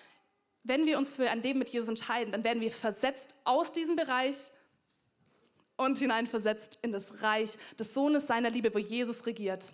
wenn 0.65 0.85
wir 0.85 0.99
uns 0.99 1.15
für 1.15 1.31
ein 1.31 1.41
Leben 1.41 1.61
mit 1.61 1.71
Jesus 1.71 1.89
entscheiden, 1.89 2.33
dann 2.33 2.45
werden 2.45 2.61
wir 2.61 2.71
versetzt 2.71 3.35
aus 3.45 3.73
diesem 3.73 3.97
Bereich 3.97 4.37
und 5.79 5.97
hineinversetzt 5.97 6.79
in 6.83 6.93
das 6.93 7.23
Reich 7.23 7.53
des 7.79 7.95
Sohnes 7.95 8.27
seiner 8.27 8.51
Liebe, 8.51 8.75
wo 8.75 8.79
Jesus 8.79 9.25
regiert. 9.25 9.73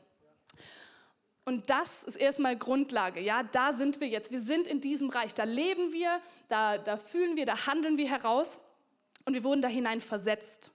Und 1.45 1.71
das 1.71 2.03
ist 2.05 2.17
erstmal 2.17 2.57
Grundlage. 2.57 3.21
Ja, 3.21 3.43
da 3.43 3.73
sind 3.73 4.01
wir 4.01 4.09
jetzt. 4.09 4.31
Wir 4.31 4.41
sind 4.41 4.67
in 4.67 4.81
diesem 4.81 5.11
Reich. 5.11 5.35
Da 5.35 5.45
leben 5.45 5.93
wir, 5.93 6.21
da, 6.49 6.79
da 6.79 6.97
fühlen 6.97 7.37
wir, 7.37 7.47
da 7.47 7.67
handeln 7.67 7.97
wir 7.99 8.09
heraus. 8.09 8.61
Und 9.25 9.35
wir 9.35 9.45
wurden 9.45 9.63
da 9.63 9.69
hinein 9.69 10.01
versetzt. 10.01 10.73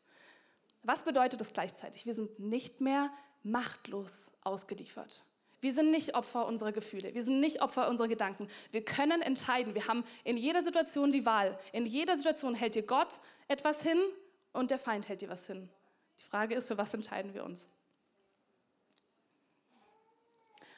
Was 0.83 1.03
bedeutet 1.03 1.41
das 1.41 1.53
gleichzeitig? 1.53 2.05
Wir 2.05 2.13
sind 2.13 2.39
nicht 2.39 2.81
mehr 2.81 3.11
machtlos 3.43 4.31
ausgeliefert. 4.41 5.23
Wir 5.61 5.73
sind 5.73 5.89
nicht 5.89 6.15
Opfer 6.15 6.45
unserer 6.45 6.71
Gefühle. 6.71 7.13
Wir 7.15 7.23
sind 7.23 7.39
nicht 7.39 7.61
Opfer 7.61 7.89
unserer 7.89 8.07
Gedanken. 8.07 8.47
Wir 8.71 8.85
können 8.85 9.21
entscheiden. 9.21 9.73
Wir 9.73 9.87
haben 9.87 10.03
in 10.23 10.37
jeder 10.37 10.63
Situation 10.63 11.11
die 11.11 11.25
Wahl. 11.25 11.57
In 11.71 11.85
jeder 11.85 12.17
Situation 12.17 12.53
hält 12.53 12.75
dir 12.75 12.83
Gott 12.83 13.19
etwas 13.47 13.81
hin 13.81 13.97
und 14.53 14.69
der 14.71 14.77
Feind 14.77 15.09
hält 15.09 15.21
dir 15.21 15.29
was 15.29 15.47
hin. 15.47 15.69
Die 16.19 16.23
Frage 16.23 16.55
ist, 16.55 16.67
für 16.67 16.77
was 16.77 16.93
entscheiden 16.93 17.33
wir 17.33 17.43
uns? 17.43 17.67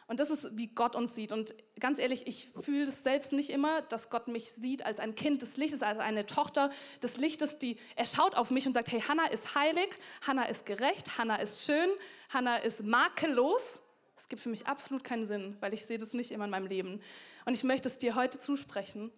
Und 0.08 0.22
das 0.22 0.30
ist, 0.30 0.58
wie 0.58 0.68
Gott 0.68 0.96
uns 0.96 1.16
sieht. 1.16 1.34
Und 1.34 1.54
ganz 1.82 2.00
ehrlich, 2.00 2.28
ich 2.28 2.48
fühle 2.62 2.84
es 2.84 3.04
selbst 3.04 3.34
nicht 3.34 3.50
immer, 3.50 3.82
dass 3.82 4.10
Gott 4.10 4.30
mich 4.30 4.52
sieht 4.52 4.86
als 4.86 5.00
ein 5.00 5.16
Kind 5.16 5.42
des 5.42 5.58
Lichtes, 5.58 5.84
als 5.84 6.00
eine 6.00 6.26
Tochter 6.26 6.70
des 7.04 7.18
Lichtes, 7.18 7.58
die 7.58 7.78
er 7.98 8.06
schaut 8.06 8.36
auf 8.36 8.50
mich 8.50 8.66
und 8.66 8.74
sagt, 8.74 8.90
hey, 8.90 9.02
Hannah 9.02 9.28
ist 9.28 9.54
heilig, 9.54 9.90
Hannah 10.22 10.46
ist 10.46 10.66
gerecht, 10.66 11.18
Hannah 11.18 11.36
ist 11.36 11.66
schön, 11.66 11.90
Hannah 12.30 12.56
ist 12.58 12.84
makellos. 12.84 13.82
Es 14.16 14.30
gibt 14.30 14.42
für 14.42 14.50
mich 14.50 14.66
absolut 14.66 15.04
keinen 15.04 15.28
Sinn, 15.28 15.58
weil 15.60 15.74
ich 15.74 15.86
sehe 15.86 15.98
das 15.98 16.14
nicht 16.14 16.32
immer 16.32 16.46
in 16.46 16.52
meinem 16.52 16.68
Leben. 16.68 17.02
Und 17.46 17.54
ich 17.54 17.66
möchte 17.66 17.90
es 17.90 17.98
dir 17.98 18.16
heute 18.16 18.40
zusprechen. 18.40 19.12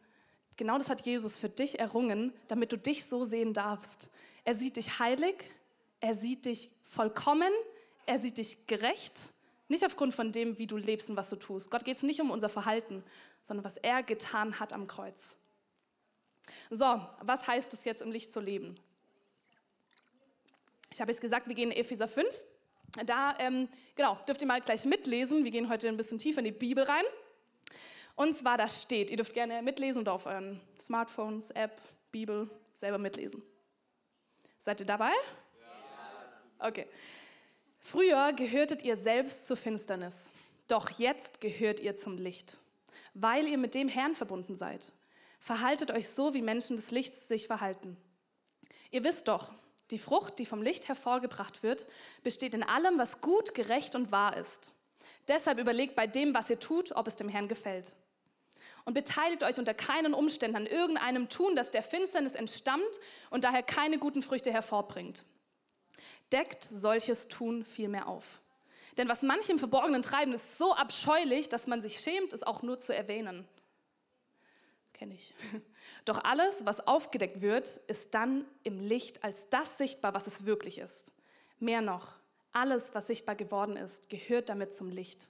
Genau 0.57 0.77
das 0.79 0.89
hat 0.89 1.01
Jesus 1.01 1.37
für 1.37 1.49
dich 1.49 1.79
errungen, 1.79 2.33
damit 2.47 2.71
du 2.71 2.77
dich 2.77 3.05
so 3.05 3.25
sehen 3.25 3.53
darfst. 3.53 4.09
Er 4.43 4.55
sieht 4.55 4.75
dich 4.75 4.97
heilig, 4.97 5.35
er 6.01 6.15
sieht 6.15 6.45
dich 6.45 6.71
vollkommen, 6.83 7.51
er 8.07 8.17
sieht 8.17 8.39
dich 8.39 8.65
gerecht 8.65 9.13
nicht 9.69 9.85
aufgrund 9.85 10.13
von 10.13 10.31
dem, 10.31 10.57
wie 10.57 10.67
du 10.67 10.77
lebst 10.77 11.09
und 11.09 11.15
was 11.15 11.29
du 11.29 11.37
tust. 11.37 11.71
Gott 11.71 11.85
geht 11.85 11.97
es 11.97 12.03
nicht 12.03 12.19
um 12.19 12.31
unser 12.31 12.49
Verhalten, 12.49 13.03
sondern 13.43 13.63
was 13.63 13.77
er 13.77 14.03
getan 14.03 14.59
hat 14.59 14.73
am 14.73 14.87
Kreuz. 14.87 15.19
So, 16.69 16.99
was 17.21 17.47
heißt 17.47 17.73
es 17.73 17.85
jetzt 17.85 18.01
im 18.01 18.11
Licht 18.11 18.33
zu 18.33 18.39
leben? 18.39 18.79
Ich 20.91 20.99
habe 20.99 21.11
jetzt 21.11 21.21
gesagt, 21.21 21.47
wir 21.47 21.55
gehen 21.55 21.71
in 21.71 21.77
Epheser 21.77 22.07
5. 22.07 22.27
Da, 23.05 23.35
ähm, 23.37 23.69
genau, 23.95 24.17
dürft 24.27 24.41
ihr 24.41 24.47
mal 24.47 24.61
gleich 24.61 24.85
mitlesen. 24.85 25.43
Wir 25.43 25.51
gehen 25.51 25.69
heute 25.69 25.87
ein 25.87 25.97
bisschen 25.97 26.17
tiefer 26.17 26.39
in 26.39 26.45
die 26.45 26.51
Bibel 26.51 26.83
rein. 26.83 27.03
Und 28.15 28.35
zwar, 28.35 28.57
da 28.57 28.67
steht, 28.67 29.11
ihr 29.11 29.17
dürft 29.17 29.33
gerne 29.33 29.61
mitlesen 29.61 29.99
und 29.99 30.09
auf 30.09 30.25
euren 30.25 30.59
Smartphones, 30.81 31.51
App, 31.51 31.81
Bibel 32.11 32.49
selber 32.73 32.97
mitlesen. 32.97 33.43
Seid 34.57 34.79
ihr 34.79 34.85
dabei? 34.85 35.11
Ja. 36.59 36.67
Okay. 36.67 36.87
Früher 37.79 38.33
gehörtet 38.33 38.83
ihr 38.83 38.97
selbst 38.97 39.47
zur 39.47 39.57
Finsternis, 39.57 40.33
doch 40.67 40.89
jetzt 40.99 41.41
gehört 41.41 41.79
ihr 41.79 41.95
zum 41.95 42.17
Licht, 42.17 42.57
weil 43.13 43.47
ihr 43.47 43.57
mit 43.57 43.73
dem 43.73 43.87
Herrn 43.87 44.15
verbunden 44.15 44.55
seid. 44.55 44.91
Verhaltet 45.39 45.89
euch 45.89 46.09
so, 46.09 46.33
wie 46.33 46.41
Menschen 46.41 46.75
des 46.75 46.91
Lichts 46.91 47.27
sich 47.27 47.47
verhalten. 47.47 47.97
Ihr 48.91 49.03
wisst 49.03 49.29
doch, 49.29 49.53
die 49.91 49.97
Frucht, 49.97 50.37
die 50.37 50.45
vom 50.45 50.61
Licht 50.61 50.87
hervorgebracht 50.87 51.63
wird, 51.63 51.85
besteht 52.21 52.53
in 52.53 52.63
allem, 52.63 52.99
was 52.99 53.21
gut, 53.21 53.55
gerecht 53.55 53.95
und 53.95 54.11
wahr 54.11 54.35
ist. 54.35 54.73
Deshalb 55.27 55.57
überlegt 55.57 55.95
bei 55.95 56.05
dem, 56.05 56.33
was 56.33 56.49
ihr 56.49 56.59
tut, 56.59 56.91
ob 56.91 57.07
es 57.07 57.15
dem 57.15 57.29
Herrn 57.29 57.47
gefällt. 57.47 57.95
Und 58.83 58.93
beteiligt 58.93 59.41
euch 59.41 59.57
unter 59.57 59.73
keinen 59.73 60.13
Umständen 60.13 60.57
an 60.57 60.65
irgendeinem 60.65 61.29
Tun, 61.29 61.55
das 61.55 61.71
der 61.71 61.81
Finsternis 61.81 62.35
entstammt 62.35 62.99
und 63.29 63.45
daher 63.45 63.63
keine 63.63 63.97
guten 63.97 64.21
Früchte 64.21 64.51
hervorbringt 64.51 65.23
deckt 66.31 66.63
solches 66.63 67.27
Tun 67.27 67.63
vielmehr 67.63 68.07
auf. 68.07 68.41
Denn 68.97 69.07
was 69.07 69.21
manche 69.21 69.51
im 69.51 69.59
Verborgenen 69.59 70.01
treiben, 70.01 70.33
ist 70.33 70.57
so 70.57 70.73
abscheulich, 70.73 71.49
dass 71.49 71.67
man 71.67 71.81
sich 71.81 71.99
schämt, 71.99 72.33
es 72.33 72.43
auch 72.43 72.61
nur 72.61 72.79
zu 72.79 72.93
erwähnen. 72.93 73.47
Kenne 74.93 75.13
ich. 75.13 75.33
Doch 76.05 76.23
alles, 76.23 76.65
was 76.65 76.85
aufgedeckt 76.85 77.41
wird, 77.41 77.77
ist 77.87 78.13
dann 78.13 78.45
im 78.63 78.81
Licht 78.81 79.23
als 79.23 79.47
das 79.49 79.77
sichtbar, 79.77 80.13
was 80.13 80.27
es 80.27 80.45
wirklich 80.45 80.79
ist. 80.79 81.13
Mehr 81.59 81.81
noch, 81.81 82.13
alles, 82.51 82.93
was 82.93 83.07
sichtbar 83.07 83.35
geworden 83.35 83.77
ist, 83.77 84.09
gehört 84.09 84.49
damit 84.49 84.73
zum 84.73 84.89
Licht. 84.89 85.29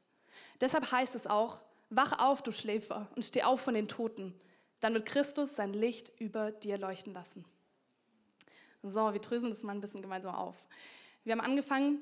Deshalb 0.62 0.91
heißt 0.91 1.15
es 1.15 1.27
auch, 1.27 1.62
wach 1.89 2.18
auf, 2.20 2.41
du 2.41 2.51
Schläfer, 2.51 3.08
und 3.15 3.24
steh 3.24 3.44
auf 3.44 3.62
von 3.62 3.74
den 3.74 3.88
Toten. 3.88 4.34
Dann 4.79 4.94
wird 4.94 5.06
Christus 5.06 5.56
sein 5.56 5.74
Licht 5.74 6.12
über 6.20 6.51
dir 6.51 6.77
leuchten 6.77 7.13
lassen. 7.13 7.46
So, 8.83 9.13
wir 9.13 9.19
dröseln 9.19 9.50
das 9.51 9.63
mal 9.63 9.74
ein 9.74 9.81
bisschen 9.81 10.01
gemeinsam 10.01 10.33
auf. 10.33 10.55
Wir 11.24 11.33
haben 11.33 11.41
angefangen, 11.41 12.01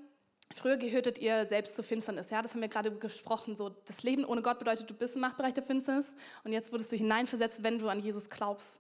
früher 0.56 0.78
gehörtet 0.78 1.18
ihr 1.18 1.46
selbst 1.48 1.76
zur 1.76 1.84
Finsternis. 1.84 2.30
Ja, 2.30 2.42
das 2.42 2.54
haben 2.54 2.62
wir 2.62 2.68
gerade 2.68 2.92
gesprochen. 2.92 3.56
So, 3.56 3.70
das 3.70 4.04
Leben 4.04 4.26
ohne 4.26 4.42
Gott 4.42 4.60
bedeutet, 4.60 4.90
du 4.90 4.94
bist 4.94 5.16
im 5.16 5.22
Machtbereich 5.22 5.54
der 5.54 5.64
Finsternis 5.64 6.06
und 6.44 6.54
jetzt 6.54 6.72
wurdest 6.72 6.92
du 6.92 6.96
hineinversetzt, 6.96 7.64
wenn 7.64 7.80
du 7.80 7.90
an 7.90 8.00
Jesus 8.00 8.30
glaubst. 8.30 8.80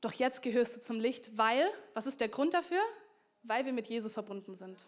Doch 0.00 0.12
jetzt 0.12 0.42
gehörst 0.42 0.76
du 0.76 0.80
zum 0.80 1.00
Licht, 1.00 1.36
weil, 1.36 1.68
was 1.92 2.06
ist 2.06 2.20
der 2.20 2.28
Grund 2.28 2.54
dafür? 2.54 2.80
Weil 3.42 3.66
wir 3.66 3.72
mit 3.72 3.86
Jesus 3.88 4.14
verbunden 4.14 4.54
sind. 4.54 4.86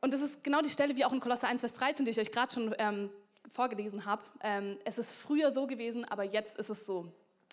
Und 0.00 0.14
das 0.14 0.20
ist 0.20 0.44
genau 0.44 0.60
die 0.60 0.70
Stelle 0.70 0.94
wie 0.96 1.04
auch 1.04 1.12
in 1.12 1.20
Kolosser 1.20 1.48
1, 1.48 1.60
Vers 1.60 1.74
13, 1.74 2.04
die 2.04 2.12
ich 2.12 2.20
euch 2.20 2.30
gerade 2.30 2.52
schon 2.52 2.74
ähm, 2.78 3.10
vorgelesen 3.52 4.04
habe. 4.04 4.22
Ähm, 4.40 4.78
es 4.84 4.98
ist 4.98 5.12
früher 5.12 5.50
so 5.50 5.66
gewesen, 5.66 6.04
aber 6.04 6.22
jetzt 6.22 6.56
ist 6.58 6.70
es 6.70 6.86
so. 6.86 7.10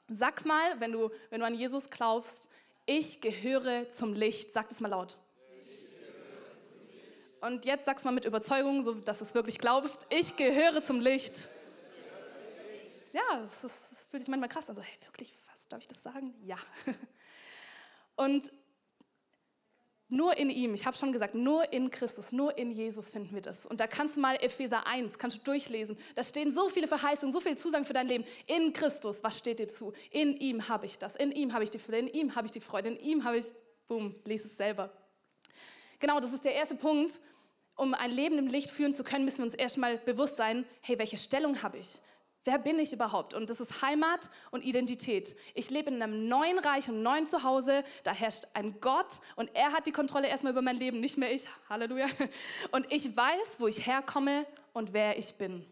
Sag 0.09 0.45
mal, 0.45 0.79
wenn 0.79 0.91
du, 0.91 1.09
wenn 1.31 1.39
du 1.39 1.47
an 1.47 1.55
Jesus 1.55 1.89
glaubst, 1.89 2.47
ich 2.85 3.21
gehöre 3.21 3.89
zum 3.91 4.13
Licht. 4.13 4.53
Sag 4.53 4.69
das 4.69 4.79
mal 4.79 4.89
laut. 4.89 5.17
Und 7.41 7.65
jetzt 7.65 7.85
sag's 7.85 8.03
mal 8.03 8.11
mit 8.11 8.25
Überzeugung, 8.25 8.83
so 8.83 8.93
dass 8.95 9.19
du 9.19 9.25
es 9.25 9.35
wirklich 9.35 9.59
glaubst. 9.59 10.07
Ich 10.09 10.35
gehöre 10.35 10.83
zum 10.83 10.99
Licht. 10.99 11.47
Ja, 13.13 13.39
das, 13.39 13.63
ist, 13.63 13.91
das 13.91 14.05
fühlt 14.05 14.23
sich 14.23 14.29
manchmal 14.29 14.49
krass 14.49 14.69
an. 14.69 14.75
Also, 14.75 14.87
hey, 14.87 14.97
wirklich, 15.05 15.33
was 15.51 15.67
darf 15.67 15.79
ich 15.79 15.87
das 15.87 16.01
sagen? 16.01 16.33
Ja. 16.43 16.57
Und 18.15 18.51
nur 20.07 20.37
in 20.37 20.51
ihm, 20.51 20.75
ich 20.75 20.85
habe 20.85 20.95
schon 20.95 21.11
gesagt, 21.11 21.33
nur 21.33 21.73
in 21.73 21.89
Christus, 21.89 22.31
nur 22.31 22.55
in 22.57 22.71
Jesus 22.71 23.09
finden 23.09 23.33
wir 23.33 23.41
das. 23.41 23.65
Und 23.65 23.79
da 23.79 23.87
kannst 23.87 24.17
du 24.17 24.21
mal 24.21 24.35
Epheser 24.35 24.85
1, 24.85 25.17
kannst 25.17 25.37
du 25.37 25.41
durchlesen. 25.41 25.97
Da 26.13 26.23
stehen 26.23 26.51
so 26.51 26.69
viele 26.69 26.87
Verheißungen, 26.87 27.33
so 27.33 27.39
viele 27.39 27.55
Zusagen 27.55 27.85
für 27.85 27.93
dein 27.93 28.07
Leben. 28.07 28.23
In 28.45 28.71
Christus, 28.71 29.23
was 29.23 29.37
steht 29.37 29.57
dir 29.57 29.67
zu? 29.67 29.93
In 30.11 30.37
ihm 30.37 30.69
habe 30.69 30.85
ich 30.85 30.99
das, 30.99 31.15
in 31.15 31.31
ihm 31.31 31.53
habe 31.53 31.63
ich 31.63 31.71
die 31.71 31.79
Fülle, 31.79 31.97
in 31.97 32.07
ihm 32.07 32.35
habe 32.35 32.45
ich 32.45 32.51
die 32.51 32.59
Freude, 32.59 32.89
in 32.89 32.99
ihm 32.99 33.23
habe 33.23 33.37
ich, 33.37 33.45
boom, 33.87 34.13
lese 34.25 34.47
es 34.47 34.55
selber. 34.57 34.91
Genau, 35.99 36.19
das 36.19 36.31
ist 36.33 36.45
der 36.45 36.53
erste 36.53 36.75
Punkt. 36.75 37.19
Um 37.75 37.93
ein 37.93 38.11
Leben 38.11 38.37
im 38.37 38.47
Licht 38.47 38.69
führen 38.69 38.93
zu 38.93 39.03
können, 39.03 39.25
müssen 39.25 39.39
wir 39.39 39.45
uns 39.45 39.53
erstmal 39.55 39.97
bewusst 39.97 40.37
sein, 40.37 40.65
hey, 40.81 40.99
welche 40.99 41.17
Stellung 41.17 41.61
habe 41.63 41.79
ich? 41.79 41.99
Wer 42.45 42.59
bin 42.59 42.77
ich 42.77 42.93
überhaupt? 42.93 43.33
Und 43.33 43.49
das 43.49 43.59
ist 43.59 43.81
Heimat 43.81 44.29
und 44.51 44.63
Identität. 44.63 45.35
Ich 45.55 45.71
lebe 45.71 45.89
in 45.89 45.99
einem 45.99 46.27
neuen 46.27 46.59
Reich, 46.59 46.87
einem 46.87 47.01
neuen 47.01 47.25
Zuhause. 47.25 47.83
Da 48.03 48.13
herrscht 48.13 48.45
ein 48.53 48.79
Gott 48.79 49.07
und 49.35 49.49
er 49.55 49.73
hat 49.73 49.87
die 49.87 49.91
Kontrolle 49.91 50.27
erstmal 50.27 50.53
über 50.53 50.61
mein 50.61 50.77
Leben, 50.77 50.99
nicht 50.99 51.17
mehr 51.17 51.33
ich. 51.33 51.45
Halleluja. 51.69 52.07
Und 52.71 52.91
ich 52.93 53.17
weiß, 53.17 53.59
wo 53.59 53.67
ich 53.67 53.87
herkomme 53.87 54.45
und 54.73 54.93
wer 54.93 55.17
ich 55.17 55.33
bin. 55.35 55.65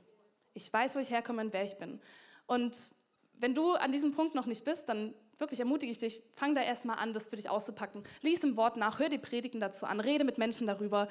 Ich 0.56 0.74
weiß, 0.74 0.96
wo 0.96 1.00
ich 1.00 1.12
herkomme 1.12 1.44
und 1.44 1.54
wer 1.54 1.64
ich 1.64 1.78
bin. 1.78 2.02
Und 2.48 2.88
wenn 3.36 3.54
du 3.54 3.74
an 3.74 3.92
diesem 3.92 4.16
Punkt 4.16 4.34
noch 4.34 4.48
nicht 4.48 4.66
bist, 4.66 4.90
dann 4.90 5.14
wirklich 5.38 5.60
ermutige 5.60 5.92
ich 5.92 6.00
dich, 6.00 6.24
fang 6.36 6.56
da 6.56 6.62
erstmal 6.62 6.98
an, 6.98 7.14
das 7.14 7.28
für 7.28 7.36
dich 7.36 7.52
auszupacken. 7.52 8.04
Lies 8.22 8.44
im 8.44 8.58
Wort 8.58 8.78
nach, 8.78 8.98
hör 8.98 9.10
die 9.10 9.20
Predigten 9.20 9.60
dazu 9.60 9.86
an, 9.86 10.00
rede 10.00 10.24
mit 10.24 10.40
Menschen 10.40 10.66
darüber 10.66 11.08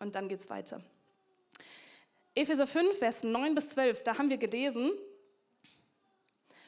und 0.00 0.16
dann 0.16 0.28
geht's 0.28 0.50
weiter. 0.50 0.82
Epheser 2.36 2.66
5, 2.66 2.98
Vers 2.98 3.22
9 3.22 3.54
bis 3.54 3.70
12, 3.70 4.02
da 4.02 4.18
haben 4.18 4.28
wir 4.28 4.36
gelesen, 4.36 4.92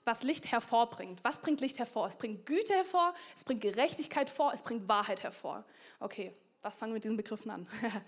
was 0.04 0.22
Licht 0.22 0.50
hervorbringt. 0.50 1.22
Was 1.22 1.40
bringt 1.40 1.60
Licht 1.60 1.78
hervor? 1.78 2.08
Es 2.08 2.16
bringt 2.16 2.46
Güte 2.46 2.72
hervor, 2.72 3.12
es 3.36 3.44
bringt 3.44 3.60
Gerechtigkeit 3.60 4.30
vor, 4.30 4.54
es 4.54 4.62
bringt 4.62 4.88
Wahrheit 4.88 5.22
hervor. 5.22 5.66
Okay, 6.00 6.34
was 6.62 6.78
fangen 6.78 6.92
wir 6.92 6.94
mit 6.94 7.04
diesen 7.04 7.18
Begriffen 7.18 7.50
an? 7.50 7.68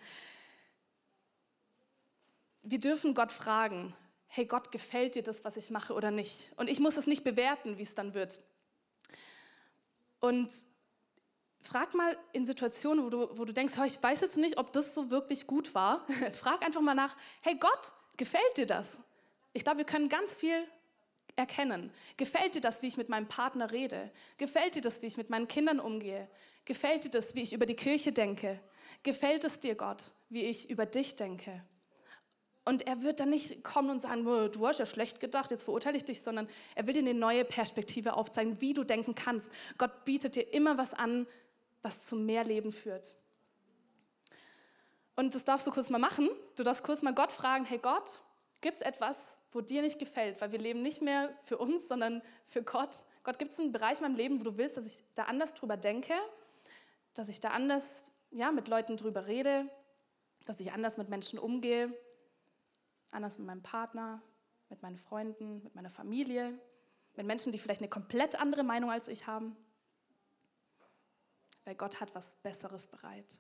wir 2.63 2.81
dürfen 2.81 3.15
Gott 3.15 3.31
fragen, 3.31 3.95
hey 4.27 4.47
Gott, 4.47 4.73
gefällt 4.73 5.15
dir 5.15 5.23
das, 5.23 5.45
was 5.45 5.59
ich 5.59 5.69
mache 5.69 5.93
oder 5.93 6.11
nicht? 6.11 6.51
Und 6.57 6.71
ich 6.71 6.81
muss 6.81 6.97
es 6.97 7.07
nicht 7.07 7.25
bewerten, 7.25 7.77
wie 7.77 7.83
es 7.83 7.95
dann 7.95 8.15
wird. 8.15 8.41
Und 10.19 10.51
frag 11.63 11.95
mal 11.95 12.17
in 12.33 12.47
Situationen, 12.47 13.05
wo 13.05 13.11
du, 13.11 13.39
wo 13.39 13.45
du 13.45 13.53
denkst, 13.53 13.75
ich 13.87 14.03
weiß 14.03 14.21
jetzt 14.21 14.37
nicht, 14.37 14.59
ob 14.59 14.73
das 14.73 14.95
so 14.95 15.11
wirklich 15.11 15.47
gut 15.47 15.75
war. 15.75 16.07
frag 16.33 16.65
einfach 16.65 16.81
mal 16.81 16.95
nach, 16.95 17.17
hey 17.43 17.57
Gott, 17.57 17.93
gefällt 18.17 18.57
dir 18.57 18.67
das? 18.67 18.99
Ich 19.53 19.65
glaube, 19.65 19.79
wir 19.79 19.85
können 19.85 20.09
ganz 20.09 20.35
viel 20.35 20.67
erkennen. 21.37 21.93
Gefällt 22.17 22.55
dir 22.55 22.61
das, 22.61 22.83
wie 22.83 22.87
ich 22.87 22.97
mit 22.97 23.09
meinem 23.09 23.27
Partner 23.27 23.71
rede? 23.73 24.11
Gefällt 24.37 24.75
dir 24.75 24.83
das, 24.83 25.03
wie 25.03 25.07
ich 25.07 25.17
mit 25.17 25.31
meinen 25.31 25.49
Kindern 25.49 25.81
umgehe? 25.81 26.29
Gefällt 26.65 27.05
dir 27.05 27.11
das, 27.11 27.35
wie 27.35 27.43
ich 27.43 27.53
über 27.53 27.67
die 27.67 27.77
Kirche 27.77 28.13
denke? 28.13 28.61
Gefällt 29.03 29.45
es 29.45 29.61
dir, 29.61 29.75
Gott, 29.75 30.13
wie 30.29 30.45
ich 30.45 30.71
über 30.71 30.87
dich 30.87 31.17
denke? 31.17 31.63
Und 32.65 32.87
er 32.87 33.03
wird 33.03 33.21
dann 33.21 33.31
nicht 33.31 33.65
kommen 33.65 33.91
und 33.91 34.01
sagen, 34.01 34.25
du 34.25 34.67
hast 34.67 34.79
ja 34.79 34.87
schlecht 34.87 35.19
gedacht, 35.19 35.51
jetzt 35.51 35.65
verurteile 35.65 35.97
ich 35.97 36.05
dich, 36.05 36.21
sondern 36.21 36.47
er 36.75 36.87
will 36.87 36.95
dir 36.95 37.01
eine 37.01 37.15
neue 37.15 37.45
Perspektive 37.45 38.15
aufzeigen, 38.15 38.61
wie 38.61 38.75
du 38.75 38.85
denken 38.85 39.15
kannst. 39.15 39.51
Gott 39.79 40.05
bietet 40.05 40.37
dir 40.37 40.53
immer 40.53 40.77
was 40.77 40.93
an, 40.93 41.27
was 41.83 42.07
zu 42.07 42.17
mehr 42.17 42.45
Leben 42.45 42.73
führt. 42.73 43.17
Und 45.17 45.35
das 45.35 45.45
darfst 45.45 45.67
du 45.67 45.71
kurz 45.71 45.91
mal 45.91 45.99
machen. 45.99 46.29
Du 46.57 46.63
darfst 46.63 46.83
kurz 46.83 47.03
mal 47.03 47.15
Gott 47.15 47.33
fragen, 47.33 47.65
hey 47.65 47.79
Gott, 47.79 48.21
gibt 48.61 48.77
es 48.77 48.83
etwas, 48.83 49.37
wo 49.53 49.61
dir 49.61 49.83
nicht 49.83 49.99
gefällt? 49.99 50.41
Weil 50.41 50.53
wir 50.53 50.59
leben 50.59 50.83
nicht 50.83 51.03
mehr 51.03 51.31
für 51.45 51.59
uns, 51.59 51.89
sondern 51.89 52.23
für 52.47 52.63
Gott. 52.63 52.97
Gott, 53.23 53.39
gibt 53.39 53.53
es 53.53 53.61
einen 53.61 53.73
Bereich 53.73 53.99
in 53.99 54.05
meinem 54.05 54.17
Leben, 54.17 54.41
wo 54.41 54.45
du 54.45 54.57
willst, 54.57 54.77
dass 54.77 54.87
ich 54.87 55.03
da 55.15 55.25
anders 55.25 55.55
drüber 55.55 55.77
denke, 55.77 56.15
dass 57.15 57.29
ich 57.29 57.41
da 57.41 57.51
anders 57.51 58.13
ja, 58.31 58.53
mit 58.53 58.69
Leuten 58.69 58.97
drüber 58.97 59.27
rede, 59.27 59.69
dass 60.47 60.61
ich 60.61 60.73
anders 60.73 60.97
mit 60.97 61.09
Menschen 61.09 61.39
umgehe, 61.39 61.93
anders 63.11 63.39
mit 63.39 63.47
meinem 63.47 63.63
Partner, 63.63 64.23
mit 64.69 64.83
meinen 64.83 64.97
Freunden, 64.97 65.63
mit 65.63 65.75
meiner 65.75 65.91
Familie, 65.91 66.59
mit 67.17 67.27
Menschen, 67.27 67.53
die 67.53 67.59
vielleicht 67.59 67.81
eine 67.81 67.91
komplett 67.91 68.41
andere 68.41 68.63
Meinung 68.63 68.91
als 68.91 69.09
ich 69.09 69.27
haben. 69.27 69.57
Weil 71.65 71.75
Gott 71.75 72.01
hat 72.01 72.15
was 72.15 72.35
Besseres 72.43 72.87
bereit. 72.87 73.39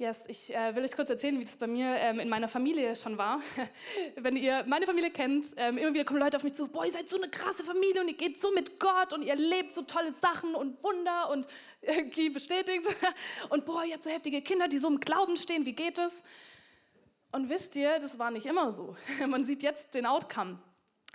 Yes, 0.00 0.24
ich 0.28 0.54
äh, 0.54 0.76
will 0.76 0.84
euch 0.84 0.94
kurz 0.94 1.10
erzählen, 1.10 1.40
wie 1.40 1.44
das 1.44 1.56
bei 1.56 1.66
mir 1.66 1.96
ähm, 1.96 2.20
in 2.20 2.28
meiner 2.28 2.46
Familie 2.46 2.94
schon 2.94 3.18
war. 3.18 3.40
Wenn 4.14 4.36
ihr 4.36 4.62
meine 4.68 4.86
Familie 4.86 5.10
kennt, 5.10 5.46
ähm, 5.56 5.76
immer 5.76 5.92
wieder 5.92 6.04
kommen 6.04 6.20
Leute 6.20 6.36
auf 6.36 6.44
mich 6.44 6.54
zu, 6.54 6.68
boah, 6.68 6.86
ihr 6.86 6.92
seid 6.92 7.08
so 7.08 7.16
eine 7.16 7.28
krasse 7.28 7.64
Familie 7.64 8.00
und 8.02 8.06
ihr 8.06 8.16
geht 8.16 8.38
so 8.38 8.52
mit 8.52 8.78
Gott 8.78 9.12
und 9.12 9.24
ihr 9.24 9.34
lebt 9.34 9.72
so 9.72 9.82
tolle 9.82 10.12
Sachen 10.12 10.54
und 10.54 10.80
Wunder 10.84 11.30
und 11.30 11.48
äh, 11.80 12.28
bestätigt. 12.28 12.84
und 13.50 13.64
boah, 13.64 13.84
ihr 13.84 13.94
habt 13.94 14.04
so 14.04 14.10
heftige 14.10 14.40
Kinder, 14.40 14.68
die 14.68 14.78
so 14.78 14.86
im 14.86 15.00
Glauben 15.00 15.36
stehen, 15.36 15.66
wie 15.66 15.74
geht 15.74 15.98
es? 15.98 16.22
Und 17.32 17.48
wisst 17.48 17.74
ihr, 17.74 17.98
das 17.98 18.20
war 18.20 18.30
nicht 18.30 18.46
immer 18.46 18.70
so. 18.70 18.96
Man 19.26 19.44
sieht 19.44 19.64
jetzt 19.64 19.94
den 19.94 20.06
Outcome. 20.06 20.60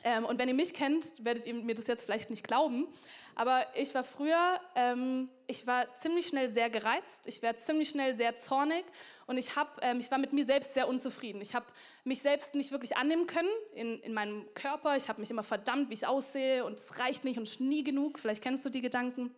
Ähm, 0.03 0.25
und 0.25 0.37
wenn 0.37 0.49
ihr 0.49 0.53
mich 0.53 0.73
kennt, 0.73 1.23
werdet 1.23 1.45
ihr 1.45 1.53
mir 1.53 1.75
das 1.75 1.87
jetzt 1.87 2.03
vielleicht 2.03 2.29
nicht 2.29 2.45
glauben. 2.45 2.87
Aber 3.35 3.65
ich 3.75 3.95
war 3.95 4.03
früher, 4.03 4.59
ähm, 4.75 5.29
ich 5.47 5.65
war 5.65 5.89
ziemlich 5.97 6.27
schnell 6.27 6.49
sehr 6.49 6.69
gereizt, 6.69 7.25
ich 7.25 7.41
war 7.41 7.55
ziemlich 7.57 7.89
schnell 7.89 8.15
sehr 8.15 8.35
zornig 8.37 8.83
und 9.25 9.37
ich, 9.37 9.55
hab, 9.55 9.79
ähm, 9.81 9.99
ich 9.99 10.11
war 10.11 10.17
mit 10.17 10.33
mir 10.33 10.45
selbst 10.45 10.73
sehr 10.73 10.87
unzufrieden. 10.87 11.41
Ich 11.41 11.55
habe 11.55 11.65
mich 12.03 12.21
selbst 12.21 12.53
nicht 12.53 12.71
wirklich 12.71 12.97
annehmen 12.97 13.25
können 13.25 13.49
in, 13.73 13.99
in 14.01 14.13
meinem 14.13 14.45
Körper. 14.53 14.97
Ich 14.97 15.09
habe 15.09 15.21
mich 15.21 15.31
immer 15.31 15.43
verdammt, 15.43 15.89
wie 15.89 15.93
ich 15.93 16.05
aussehe 16.05 16.65
und 16.65 16.73
es 16.79 16.99
reicht 16.99 17.23
nicht 17.23 17.39
und 17.39 17.59
nie 17.59 17.83
genug. 17.83 18.19
Vielleicht 18.19 18.43
kennst 18.43 18.65
du 18.65 18.69
die 18.69 18.81
Gedanken. 18.81 19.33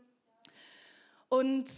Und 1.29 1.69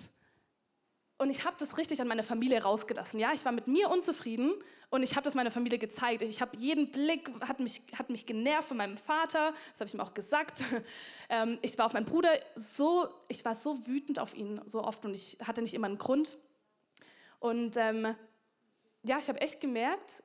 und 1.19 1.31
ich 1.31 1.45
habe 1.45 1.55
das 1.57 1.77
richtig 1.77 1.99
an 1.99 2.07
meine 2.07 2.21
Familie 2.21 2.61
rausgelassen. 2.61 3.19
Ja, 3.19 3.33
ich 3.33 3.43
war 3.43 3.51
mit 3.51 3.67
mir 3.67 3.89
unzufrieden 3.89 4.53
und 4.91 5.01
ich 5.01 5.15
habe 5.15 5.23
das 5.23 5.33
meiner 5.33 5.49
Familie 5.49 5.79
gezeigt. 5.79 6.21
Ich 6.21 6.41
habe 6.41 6.55
jeden 6.57 6.91
Blick, 6.91 7.31
hat 7.41 7.59
mich, 7.59 7.81
hat 7.97 8.11
mich 8.11 8.27
genervt 8.27 8.67
von 8.67 8.77
meinem 8.77 8.97
Vater, 8.97 9.53
das 9.71 9.79
habe 9.79 9.87
ich 9.87 9.93
ihm 9.93 9.99
auch 9.99 10.13
gesagt. 10.13 10.63
Ähm, 11.29 11.59
ich 11.61 11.77
war 11.77 11.87
auf 11.87 11.91
meinen 11.91 12.05
Bruder 12.05 12.29
so, 12.55 13.09
ich 13.27 13.43
war 13.43 13.53
so 13.53 13.85
wütend 13.85 14.17
auf 14.17 14.33
ihn 14.33 14.61
so 14.63 14.81
oft 14.81 15.03
und 15.03 15.13
ich 15.13 15.37
hatte 15.43 15.61
nicht 15.61 15.73
immer 15.73 15.87
einen 15.87 15.97
Grund. 15.97 16.37
Und 17.41 17.75
ähm, 17.75 18.15
ja, 19.03 19.19
ich 19.19 19.27
habe 19.27 19.41
echt 19.41 19.59
gemerkt, 19.59 20.23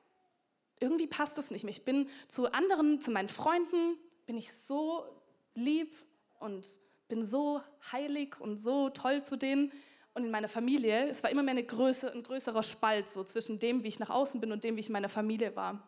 irgendwie 0.79 1.07
passt 1.07 1.37
das 1.37 1.51
nicht 1.51 1.65
mehr. 1.65 1.71
Ich 1.71 1.83
bin 1.83 2.07
zu 2.29 2.53
anderen, 2.53 3.01
zu 3.01 3.11
meinen 3.11 3.27
Freunden, 3.27 3.97
bin 4.25 4.37
ich 4.37 4.53
so 4.53 5.03
lieb 5.55 5.93
und 6.39 6.65
bin 7.09 7.25
so 7.25 7.61
heilig 7.91 8.39
und 8.39 8.55
so 8.55 8.89
toll 8.89 9.21
zu 9.21 9.35
denen 9.35 9.73
und 10.13 10.25
in 10.25 10.31
meiner 10.31 10.47
Familie, 10.47 11.07
es 11.09 11.23
war 11.23 11.29
immer 11.29 11.43
mehr 11.43 11.53
eine 11.53 11.63
Größe, 11.63 12.11
ein 12.11 12.23
größerer 12.23 12.63
Spalt 12.63 13.09
so 13.09 13.23
zwischen 13.23 13.59
dem, 13.59 13.83
wie 13.83 13.87
ich 13.87 13.99
nach 13.99 14.09
außen 14.09 14.39
bin 14.39 14.51
und 14.51 14.63
dem, 14.63 14.75
wie 14.75 14.81
ich 14.81 14.87
in 14.87 14.93
meiner 14.93 15.09
Familie 15.09 15.55
war. 15.55 15.81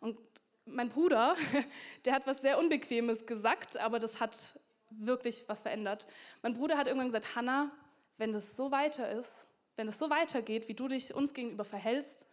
Und 0.00 0.18
mein 0.64 0.88
Bruder, 0.90 1.36
der 2.04 2.14
hat 2.14 2.26
was 2.26 2.40
sehr 2.40 2.58
Unbequemes 2.58 3.26
gesagt, 3.26 3.76
aber 3.78 3.98
das 3.98 4.20
hat 4.20 4.60
wirklich 4.90 5.44
was 5.48 5.62
verändert. 5.62 6.06
Mein 6.42 6.54
Bruder 6.54 6.76
hat 6.76 6.86
irgendwann 6.86 7.08
gesagt, 7.08 7.34
Hannah, 7.34 7.70
wenn 8.18 8.32
das 8.32 8.56
so 8.56 8.70
weiter 8.70 9.10
ist, 9.10 9.46
wenn 9.74 9.88
es 9.88 9.98
so 9.98 10.08
weitergeht, 10.08 10.68
wie 10.68 10.74
du 10.74 10.88
dich 10.88 11.14
uns 11.14 11.34
gegenüber 11.34 11.64
verhältst, 11.64 12.26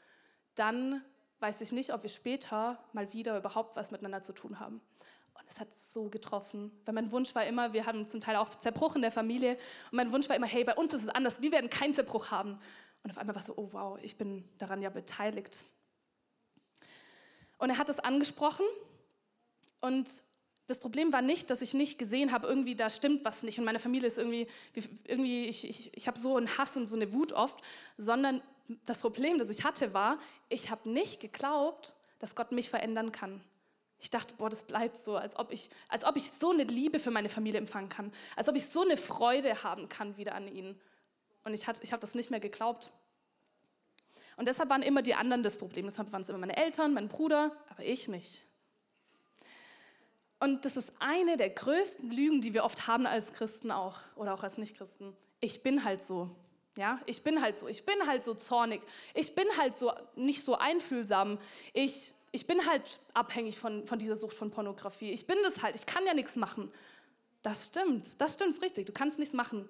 dann 0.56 1.04
weiß 1.44 1.60
ich 1.60 1.74
nicht, 1.74 1.94
ob 1.94 2.04
wir 2.04 2.10
später 2.10 2.80
mal 2.94 3.12
wieder 3.12 3.38
überhaupt 3.38 3.76
was 3.76 3.92
miteinander 3.92 4.22
zu 4.22 4.32
tun 4.32 4.62
haben. 4.62 4.80
Und 5.34 5.44
es 5.50 5.60
hat 5.60 5.74
so 5.74 6.10
getroffen, 6.10 6.72
weil 6.86 6.94
mein 6.94 7.12
Wunsch 7.12 7.36
war 7.36 7.46
immer, 7.46 7.74
wir 7.74 7.86
haben 7.86 8.08
zum 8.08 8.22
Teil 8.22 8.38
auch 8.38 8.56
Zerbruch 8.56 8.96
in 8.96 9.02
der 9.02 9.12
Familie 9.12 9.58
und 9.92 9.98
mein 9.98 10.14
Wunsch 10.14 10.30
war 10.30 10.38
immer, 10.38 10.48
hey, 10.48 10.64
bei 10.64 10.74
uns 10.74 10.94
ist 10.94 11.04
es 11.04 11.10
anders, 11.10 11.42
wir 11.42 11.52
werden 11.52 11.70
keinen 11.70 11.94
Zerbruch 11.94 12.32
haben. 12.32 12.58
Und 13.04 13.12
auf 13.12 13.18
einmal 13.18 13.36
war 13.36 13.42
es 13.42 13.48
so, 13.48 13.58
oh 13.58 13.68
wow, 13.74 14.00
ich 14.02 14.18
bin 14.18 14.48
daran 14.58 14.82
ja 14.82 14.90
beteiligt. 14.90 15.66
Und 17.58 17.70
er 17.70 17.78
hat 17.78 17.90
es 17.90 18.00
angesprochen 18.00 18.66
und 19.82 20.10
das 20.68 20.80
Problem 20.80 21.12
war 21.12 21.22
nicht, 21.22 21.50
dass 21.50 21.62
ich 21.62 21.74
nicht 21.74 22.00
gesehen 22.00 22.32
habe, 22.32 22.48
irgendwie 22.48 22.76
da 22.76 22.90
stimmt 22.90 23.26
was 23.26 23.44
nicht 23.44 23.60
und 23.60 23.66
meine 23.66 23.80
Familie 23.80 24.08
ist 24.08 24.18
irgendwie, 24.18 24.48
irgendwie 25.04 25.48
ich, 25.48 25.68
ich, 25.68 25.98
ich 25.98 26.08
habe 26.08 26.18
so 26.18 26.38
einen 26.38 26.58
Hass 26.58 26.78
und 26.78 26.88
so 26.88 26.96
eine 26.96 27.12
Wut 27.12 27.34
oft, 27.34 27.62
sondern 27.98 28.42
das 28.86 28.99
Problem, 28.99 29.39
das 29.39 29.49
ich 29.49 29.63
hatte, 29.63 29.93
war, 29.93 30.19
ich 30.49 30.69
habe 30.69 30.89
nicht 30.89 31.19
geglaubt, 31.19 31.95
dass 32.19 32.36
Gott 32.36 32.52
mich 32.52 32.69
verändern 32.69 33.12
kann. 33.12 33.43
Ich 33.99 34.10
dachte, 34.10 34.36
boah, 34.36 34.49
das 34.49 34.63
bleibt 34.63 34.97
so, 34.97 35.15
als 35.15 35.38
ob, 35.38 35.52
ich, 35.52 35.69
als 35.88 36.04
ob 36.04 36.17
ich 36.17 36.32
so 36.32 36.52
eine 36.52 36.63
Liebe 36.63 36.99
für 36.99 37.12
meine 37.12 37.30
Familie 37.30 37.60
empfangen 37.60 37.89
kann, 37.89 38.12
als 38.36 38.49
ob 38.49 38.56
ich 38.56 38.67
so 38.67 38.82
eine 38.82 38.97
Freude 38.97 39.63
haben 39.63 39.88
kann 39.88 40.17
wieder 40.17 40.36
an 40.36 40.47
ihnen. 40.47 40.80
Und 41.43 41.54
ich, 41.54 41.65
ich 41.82 41.91
habe 41.91 42.02
das 42.02 42.15
nicht 42.15 42.32
mehr 42.32 42.39
geglaubt. 42.39 42.91
Und 44.36 44.47
deshalb 44.47 44.69
waren 44.69 44.82
immer 44.82 45.02
die 45.02 45.15
anderen 45.15 45.43
das 45.43 45.58
Problem. 45.58 45.86
Deshalb 45.86 46.12
waren 46.12 46.21
es 46.21 46.30
immer 46.30 46.39
meine 46.39 46.58
Eltern, 46.58 46.93
mein 46.93 47.08
Bruder, 47.08 47.56
aber 47.69 47.84
ich 47.84 48.08
nicht. 48.08 48.45
Und 50.39 50.65
das 50.65 50.76
ist 50.76 50.91
eine 50.99 51.38
der 51.38 51.52
größten 51.52 52.12
Lügen, 52.12 52.41
die 52.41 52.54
wir 52.54 52.65
oft 52.65 52.88
haben 52.88 53.06
als 53.06 53.32
Christen 53.32 53.71
auch 53.71 53.99
oder 54.15 54.34
auch 54.34 54.43
als 54.43 54.58
Nichtchristen. 54.58 55.15
Ich 55.39 55.63
bin 55.63 55.86
halt 55.86 56.04
so. 56.04 56.30
Ja, 56.76 57.00
ich 57.06 57.22
bin 57.24 57.42
halt 57.42 57.58
so. 57.58 57.68
Ich 57.68 57.86
bin 57.86 58.08
halt 58.08 58.24
so 58.24 58.34
zornig. 58.34 58.82
Ich 59.14 59.36
bin 59.36 59.46
halt 59.58 59.76
so 59.76 59.92
nicht 60.16 60.44
so 60.44 60.56
einfühlsam. 60.56 61.38
Ich 61.74 62.14
ich 62.34 62.48
bin 62.48 62.66
halt 62.66 63.00
abhängig 63.14 63.60
von, 63.60 63.86
von 63.86 64.00
dieser 64.00 64.16
Sucht 64.16 64.36
von 64.36 64.50
Pornografie. 64.50 65.12
Ich 65.12 65.28
bin 65.28 65.38
das 65.44 65.62
halt, 65.62 65.76
ich 65.76 65.86
kann 65.86 66.04
ja 66.06 66.16
nichts 66.16 66.36
machen. 66.36 66.72
Das 67.44 67.68
stimmt, 67.68 68.20
das 68.20 68.34
stimmt, 68.34 68.60
richtig. 68.62 68.88
Du 68.88 68.92
kannst 68.92 69.20
nichts 69.20 69.36
machen, 69.36 69.70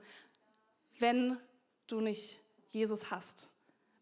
wenn 0.97 1.37
du 1.87 1.99
nicht 1.99 2.39
Jesus 2.69 3.11
hast. 3.11 3.49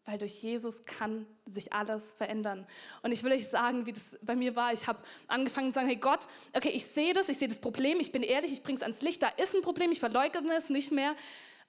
Weil 0.04 0.18
durch 0.18 0.42
Jesus 0.42 0.84
kann 0.84 1.26
sich 1.44 1.72
alles 1.72 2.14
verändern. 2.14 2.64
Und 3.02 3.10
ich 3.10 3.24
will 3.24 3.32
euch 3.32 3.48
sagen, 3.48 3.84
wie 3.86 3.92
das 3.92 4.02
bei 4.20 4.36
mir 4.36 4.54
war. 4.54 4.72
Ich 4.72 4.86
habe 4.86 5.00
angefangen 5.26 5.70
zu 5.70 5.74
sagen, 5.74 5.88
hey 5.88 5.96
Gott, 5.96 6.28
okay, 6.52 6.70
ich 6.70 6.86
sehe 6.86 7.14
das, 7.14 7.28
ich 7.28 7.38
sehe 7.38 7.48
das 7.48 7.60
Problem, 7.60 7.98
ich 7.98 8.12
bin 8.12 8.22
ehrlich, 8.22 8.52
ich 8.52 8.62
bringe 8.62 8.76
es 8.76 8.82
ans 8.82 9.02
Licht, 9.02 9.22
da 9.22 9.28
ist 9.28 9.56
ein 9.56 9.62
Problem, 9.62 9.90
ich 9.90 10.00
verleugne 10.00 10.54
es 10.56 10.70
nicht 10.70 10.92
mehr. 10.92 11.16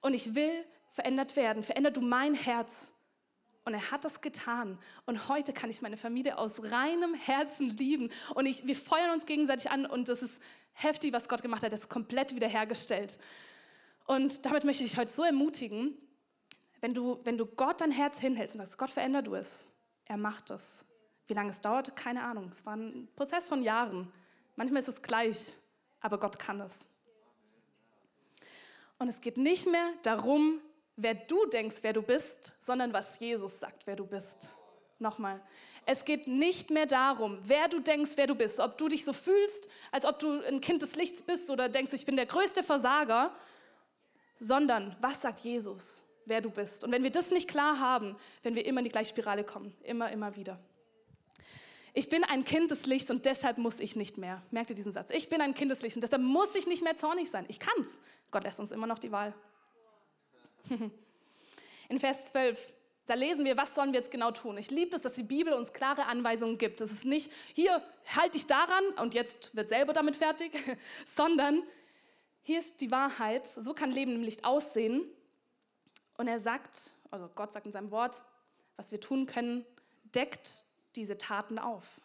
Und 0.00 0.14
ich 0.14 0.36
will 0.36 0.64
verändert 0.94 1.36
werden. 1.36 1.62
Veränder 1.62 1.90
du 1.90 2.00
mein 2.00 2.34
Herz. 2.34 2.92
Und 3.66 3.74
er 3.74 3.90
hat 3.90 4.04
das 4.04 4.20
getan. 4.20 4.78
Und 5.06 5.28
heute 5.28 5.52
kann 5.52 5.70
ich 5.70 5.82
meine 5.82 5.96
Familie 5.96 6.38
aus 6.38 6.70
reinem 6.70 7.14
Herzen 7.14 7.70
lieben. 7.70 8.10
Und 8.34 8.46
ich, 8.46 8.66
wir 8.66 8.76
feuern 8.76 9.10
uns 9.10 9.26
gegenseitig 9.26 9.70
an. 9.70 9.86
Und 9.86 10.08
das 10.08 10.22
ist 10.22 10.40
heftig, 10.72 11.12
was 11.12 11.28
Gott 11.28 11.42
gemacht 11.42 11.62
hat. 11.62 11.72
Er 11.72 11.78
ist 11.78 11.88
komplett 11.88 12.34
wiederhergestellt. 12.34 13.18
Und 14.06 14.46
damit 14.46 14.64
möchte 14.64 14.84
ich 14.84 14.90
dich 14.90 14.98
heute 14.98 15.10
so 15.10 15.22
ermutigen, 15.22 15.96
wenn 16.80 16.94
du, 16.94 17.18
wenn 17.24 17.38
du 17.38 17.46
Gott 17.46 17.80
dein 17.80 17.90
Herz 17.90 18.18
hinhältst 18.18 18.54
und 18.54 18.60
sagst, 18.60 18.78
Gott, 18.78 18.90
veränder 18.90 19.22
du 19.22 19.34
es. 19.34 19.64
Er 20.04 20.18
macht 20.18 20.50
es. 20.50 20.84
Wie 21.26 21.34
lange 21.34 21.50
es 21.50 21.60
dauert, 21.60 21.96
keine 21.96 22.22
Ahnung. 22.22 22.50
Es 22.52 22.64
war 22.66 22.76
ein 22.76 23.08
Prozess 23.16 23.46
von 23.46 23.62
Jahren. 23.62 24.12
Manchmal 24.56 24.82
ist 24.82 24.88
es 24.88 25.02
gleich, 25.02 25.54
aber 26.00 26.20
Gott 26.20 26.38
kann 26.38 26.60
es. 26.60 26.74
Und 28.98 29.08
es 29.08 29.20
geht 29.20 29.38
nicht 29.38 29.66
mehr 29.66 29.88
darum, 30.02 30.60
wer 30.96 31.14
du 31.14 31.46
denkst, 31.46 31.76
wer 31.82 31.92
du 31.92 32.02
bist, 32.02 32.52
sondern 32.60 32.92
was 32.92 33.18
Jesus 33.18 33.58
sagt, 33.60 33.86
wer 33.86 33.96
du 33.96 34.06
bist. 34.06 34.48
Nochmal. 34.98 35.40
Es 35.86 36.04
geht 36.04 36.28
nicht 36.28 36.70
mehr 36.70 36.86
darum, 36.86 37.38
wer 37.42 37.68
du 37.68 37.80
denkst, 37.80 38.12
wer 38.16 38.26
du 38.26 38.34
bist. 38.34 38.60
Ob 38.60 38.78
du 38.78 38.88
dich 38.88 39.04
so 39.04 39.12
fühlst, 39.12 39.68
als 39.90 40.06
ob 40.06 40.18
du 40.18 40.40
ein 40.40 40.60
Kind 40.60 40.82
des 40.82 40.94
Lichts 40.94 41.22
bist 41.22 41.50
oder 41.50 41.68
denkst, 41.68 41.92
ich 41.92 42.06
bin 42.06 42.16
der 42.16 42.26
größte 42.26 42.62
Versager, 42.62 43.32
sondern 44.36 44.96
was 45.00 45.20
sagt 45.20 45.40
Jesus, 45.40 46.04
wer 46.26 46.40
du 46.40 46.50
bist. 46.50 46.84
Und 46.84 46.92
wenn 46.92 47.02
wir 47.02 47.10
das 47.10 47.30
nicht 47.30 47.48
klar 47.48 47.80
haben, 47.80 48.16
werden 48.42 48.54
wir 48.54 48.64
immer 48.64 48.80
in 48.80 48.84
die 48.84 48.90
gleiche 48.90 49.10
Spirale 49.10 49.44
kommen. 49.44 49.74
Immer, 49.82 50.10
immer 50.10 50.34
wieder. 50.36 50.58
Ich 51.92 52.08
bin 52.08 52.24
ein 52.24 52.44
Kind 52.44 52.70
des 52.70 52.86
Lichts 52.86 53.10
und 53.10 53.24
deshalb 53.24 53.58
muss 53.58 53.78
ich 53.78 53.94
nicht 53.94 54.18
mehr. 54.18 54.42
Merkt 54.50 54.70
ihr 54.70 54.76
diesen 54.76 54.92
Satz? 54.92 55.10
Ich 55.10 55.28
bin 55.28 55.40
ein 55.40 55.54
Kind 55.54 55.70
des 55.70 55.82
Lichts 55.82 55.96
und 55.96 56.02
deshalb 56.02 56.22
muss 56.22 56.54
ich 56.54 56.66
nicht 56.66 56.82
mehr 56.82 56.96
zornig 56.96 57.30
sein. 57.30 57.44
Ich 57.48 57.60
kann's. 57.60 58.00
Gott 58.30 58.42
lässt 58.42 58.58
uns 58.58 58.72
immer 58.72 58.86
noch 58.86 58.98
die 58.98 59.12
Wahl. 59.12 59.32
In 61.88 61.98
Vers 61.98 62.26
12 62.26 62.72
Da 63.06 63.14
lesen 63.14 63.44
wir, 63.44 63.56
was 63.56 63.74
sollen 63.74 63.92
wir 63.92 64.00
jetzt 64.00 64.10
genau 64.10 64.30
tun. 64.30 64.56
Ich 64.56 64.70
liebe 64.70 64.96
es, 64.96 65.02
dass 65.02 65.14
die 65.14 65.22
Bibel 65.22 65.52
uns 65.52 65.72
klare 65.72 66.06
Anweisungen 66.06 66.56
gibt. 66.56 66.80
Es 66.80 66.90
ist 66.90 67.04
nicht, 67.04 67.30
hier, 67.52 67.82
halt 68.16 68.34
dich 68.34 68.46
daran 68.46 68.84
und 69.00 69.14
jetzt 69.14 69.54
wird 69.54 69.68
selber 69.68 69.92
damit 69.92 70.16
fertig, 70.16 70.52
sondern 71.14 71.62
hier 72.42 72.60
ist 72.60 72.80
die 72.80 72.90
Wahrheit. 72.90 73.46
So 73.46 73.74
kann 73.74 73.90
Leben 73.90 74.14
im 74.14 74.22
Licht 74.22 74.44
aussehen. 74.44 75.04
Und 76.16 76.28
er 76.28 76.40
sagt, 76.40 76.92
also 77.10 77.28
Gott 77.34 77.52
sagt 77.52 77.66
in 77.66 77.72
seinem 77.72 77.90
Wort, 77.90 78.22
was 78.76 78.90
wir 78.90 79.00
tun 79.00 79.26
können, 79.26 79.64
deckt 80.14 80.64
diese 80.96 81.18
Taten 81.18 81.58
auf. 81.58 82.00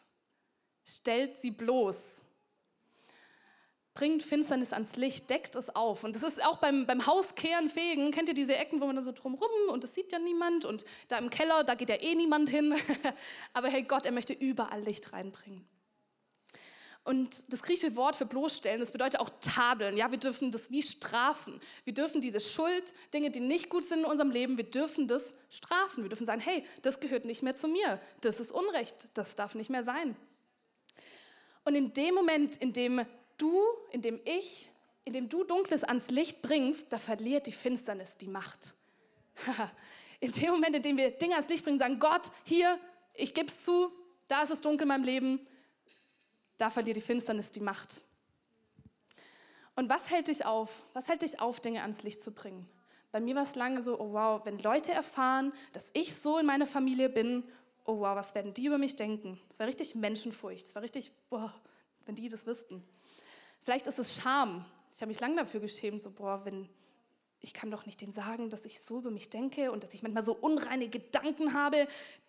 Stellt 0.86 1.38
sie 1.42 1.52
bloß 1.52 1.98
bringt 3.94 4.24
Finsternis 4.24 4.72
ans 4.72 4.96
Licht, 4.96 5.30
deckt 5.30 5.56
es 5.56 5.76
auf. 5.76 6.04
Und 6.04 6.16
das 6.16 6.24
ist 6.24 6.44
auch 6.44 6.58
beim, 6.58 6.86
beim 6.86 7.06
Hauskehren, 7.06 7.70
Fegen, 7.70 8.12
kennt 8.12 8.30
ihr 8.30 8.36
diese 8.36 8.56
Ecken, 8.56 8.82
wo 8.82 8.86
man 8.86 8.96
da 8.96 9.02
so 9.02 9.12
drumrum 9.12 9.50
und 9.70 9.84
das 9.84 9.94
sieht 9.94 10.12
ja 10.12 10.20
niemand 10.20 10.66
und 10.66 10.86
da 11.08 11.18
im 11.18 11.30
Keller, 11.30 11.64
da 11.64 11.76
geht 11.76 11.90
ja 11.90 11.96
eh 11.96 12.16
niemand 12.16 12.50
hin. 12.50 12.76
Aber 13.54 13.68
hey 13.68 13.84
Gott, 13.84 14.06
er 14.06 14.12
möchte 14.12 14.34
überall 14.34 14.82
Licht 14.82 15.12
reinbringen. 15.12 15.68
Und 17.04 17.52
das 17.52 17.64
griechische 17.64 17.96
Wort 17.96 18.16
für 18.16 18.26
bloßstellen, 18.26 18.80
das 18.80 18.92
bedeutet 18.92 19.20
auch 19.20 19.32
tadeln. 19.42 19.98
Ja, 19.98 20.12
wir 20.12 20.20
dürfen 20.20 20.52
das 20.52 20.70
wie 20.70 20.84
strafen. 20.84 21.60
Wir 21.84 21.94
dürfen 21.94 22.22
diese 22.22 22.40
Schuld, 22.40 22.94
Dinge, 23.14 23.32
die 23.32 23.40
nicht 23.40 23.70
gut 23.70 23.84
sind 23.84 24.00
in 24.00 24.06
unserem 24.06 24.30
Leben, 24.30 24.58
wir 24.58 24.70
dürfen 24.70 25.08
das 25.08 25.34
strafen. 25.50 26.04
Wir 26.04 26.10
dürfen 26.10 26.28
sagen, 26.28 26.42
hey, 26.42 26.64
das 26.84 27.00
gehört 27.00 27.26
nicht 27.26 27.42
mehr 27.42 27.56
zu 27.56 27.68
mir. 27.68 28.00
Das 28.22 28.40
ist 28.40 28.52
Unrecht. 28.52 28.96
Das 29.16 29.36
darf 29.36 29.56
nicht 29.56 29.72
mehr 29.72 29.84
sein. 29.84 30.16
Und 31.66 31.76
in 31.76 31.94
dem 31.94 32.14
Moment, 32.14 32.58
in 32.58 32.74
dem 32.74 33.06
du, 33.42 33.64
in 33.92 34.02
dem 34.02 34.20
ich, 34.26 34.70
in 35.06 35.14
dem 35.14 35.30
du 35.30 35.44
Dunkles 35.44 35.84
ans 35.84 36.10
Licht 36.10 36.42
bringst, 36.42 36.92
da 36.94 37.00
verliert 37.00 37.48
die 37.48 37.52
Finsternis 37.52 38.18
die 38.18 38.28
Macht. 38.28 38.74
in 40.20 40.32
dem 40.32 40.52
Moment, 40.52 40.76
in 40.76 40.82
dem 40.84 40.98
wir 40.98 41.12
Dinge 41.12 41.36
ans 41.36 41.50
Licht 41.50 41.64
bringen, 41.64 41.80
sagen, 41.80 42.00
Gott, 42.00 42.32
hier, 42.44 42.78
ich 43.14 43.34
gebe 43.34 43.48
es 43.48 43.64
zu, 43.64 43.92
da 44.28 44.44
ist 44.44 44.52
es 44.52 44.62
dunkel 44.62 44.84
in 44.84 44.90
meinem 44.90 45.04
Leben, 45.04 45.46
da 46.58 46.70
verliert 46.70 46.98
die 46.98 47.02
Finsternis 47.02 47.52
die 47.52 47.62
Macht. 47.62 48.02
Und 49.76 49.90
was 49.90 50.10
hält 50.10 50.28
dich 50.28 50.46
auf? 50.46 50.86
Was 50.94 51.08
hält 51.08 51.22
dich 51.22 51.40
auf, 51.40 51.62
Dinge 51.62 51.82
ans 51.82 52.04
Licht 52.04 52.22
zu 52.22 52.32
bringen? 52.32 52.70
Bei 53.12 53.20
mir 53.20 53.36
war 53.36 53.44
es 53.44 53.56
lange 53.56 53.82
so, 53.82 54.00
oh 54.00 54.14
wow, 54.14 54.42
wenn 54.44 54.60
Leute 54.60 54.92
erfahren, 54.92 55.54
dass 55.74 55.90
ich 55.94 56.14
so 56.16 56.38
in 56.38 56.46
meiner 56.46 56.68
Familie 56.68 57.10
bin, 57.10 57.44
oh 57.86 58.00
wow, 58.00 58.16
was 58.16 58.36
werden 58.36 58.54
die 58.54 58.66
über 58.66 58.78
mich 58.78 58.96
denken? 58.96 59.40
Das 59.48 59.60
war 59.60 59.68
richtig 59.68 59.96
Menschenfurcht. 59.96 60.68
Das 60.68 60.76
war 60.76 60.84
richtig, 60.84 61.12
boah, 61.30 61.54
wenn 62.06 62.16
die 62.16 62.30
das 62.30 62.46
wüssten. 62.46 62.84
Vielleicht 63.62 63.88
ist 63.88 64.00
es 64.00 64.16
Scham. 64.16 64.66
Ich 64.92 65.02
habe 65.02 65.10
mich 65.10 65.20
lange 65.20 65.36
dafür 65.36 65.60
geschämt, 65.60 66.02
so, 66.02 66.12
boah, 66.12 66.44
wenn, 66.46 66.68
ich 67.42 67.54
kann 67.54 67.72
doch 67.72 67.86
nicht 67.86 68.02
denen 68.02 68.14
sagen, 68.14 68.50
dass 68.50 68.66
ich 68.66 68.80
so 68.80 69.00
über 69.00 69.12
mich 69.12 69.30
denke 69.30 69.72
und 69.72 69.84
dass 69.84 69.94
ich 69.94 70.02
manchmal 70.02 70.24
so 70.24 70.34
unreine 70.34 70.90
Gedanken 70.90 71.54
habe. 71.54 71.88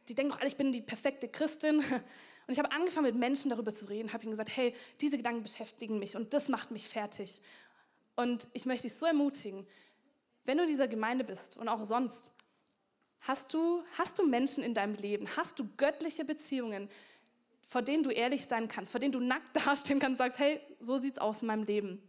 Die 0.09 0.15
denken 0.15 0.33
doch 0.33 0.41
alle, 0.41 0.49
ich 0.49 0.57
bin 0.57 0.73
die 0.73 0.83
perfekte 0.83 1.29
Christin. 1.29 1.83
Und 2.47 2.55
ich 2.55 2.59
habe 2.59 2.73
angefangen, 2.73 3.07
mit 3.07 3.15
Menschen 3.15 3.49
darüber 3.51 3.73
zu 3.73 3.89
reden, 3.89 4.13
habe 4.13 4.25
ihnen 4.25 4.33
gesagt, 4.33 4.51
hey, 4.57 4.75
diese 5.01 5.17
Gedanken 5.17 5.45
beschäftigen 5.45 6.01
mich 6.01 6.17
und 6.17 6.35
das 6.35 6.49
macht 6.49 6.73
mich 6.73 6.89
fertig. 6.89 7.41
Und 8.17 8.49
ich 8.55 8.67
möchte 8.67 8.89
dich 8.89 8.97
so 8.97 9.07
ermutigen, 9.07 9.65
wenn 10.47 10.57
du 10.57 10.65
in 10.65 10.69
dieser 10.69 10.89
Gemeinde 10.89 11.23
bist 11.23 11.57
und 11.57 11.69
auch 11.69 11.85
sonst, 11.85 12.33
hast 13.21 13.55
du, 13.55 13.85
hast 13.97 14.19
du 14.19 14.27
Menschen 14.27 14.65
in 14.65 14.75
deinem 14.75 14.95
Leben, 14.95 15.29
hast 15.37 15.61
du 15.61 15.69
göttliche 15.77 16.25
Beziehungen, 16.25 16.89
vor 17.71 17.83
denen 17.83 18.03
du 18.03 18.11
ehrlich 18.11 18.47
sein 18.47 18.67
kannst, 18.67 18.91
vor 18.91 18.99
denen 18.99 19.13
du 19.13 19.21
nackt 19.21 19.55
dastehen 19.65 20.01
kannst 20.01 20.21
und 20.21 20.27
sagst, 20.27 20.41
hey, 20.41 20.61
so 20.81 20.99
sieht 20.99 21.15
es 21.15 21.19
aus 21.21 21.41
in 21.41 21.47
meinem 21.47 21.63
Leben. 21.63 22.03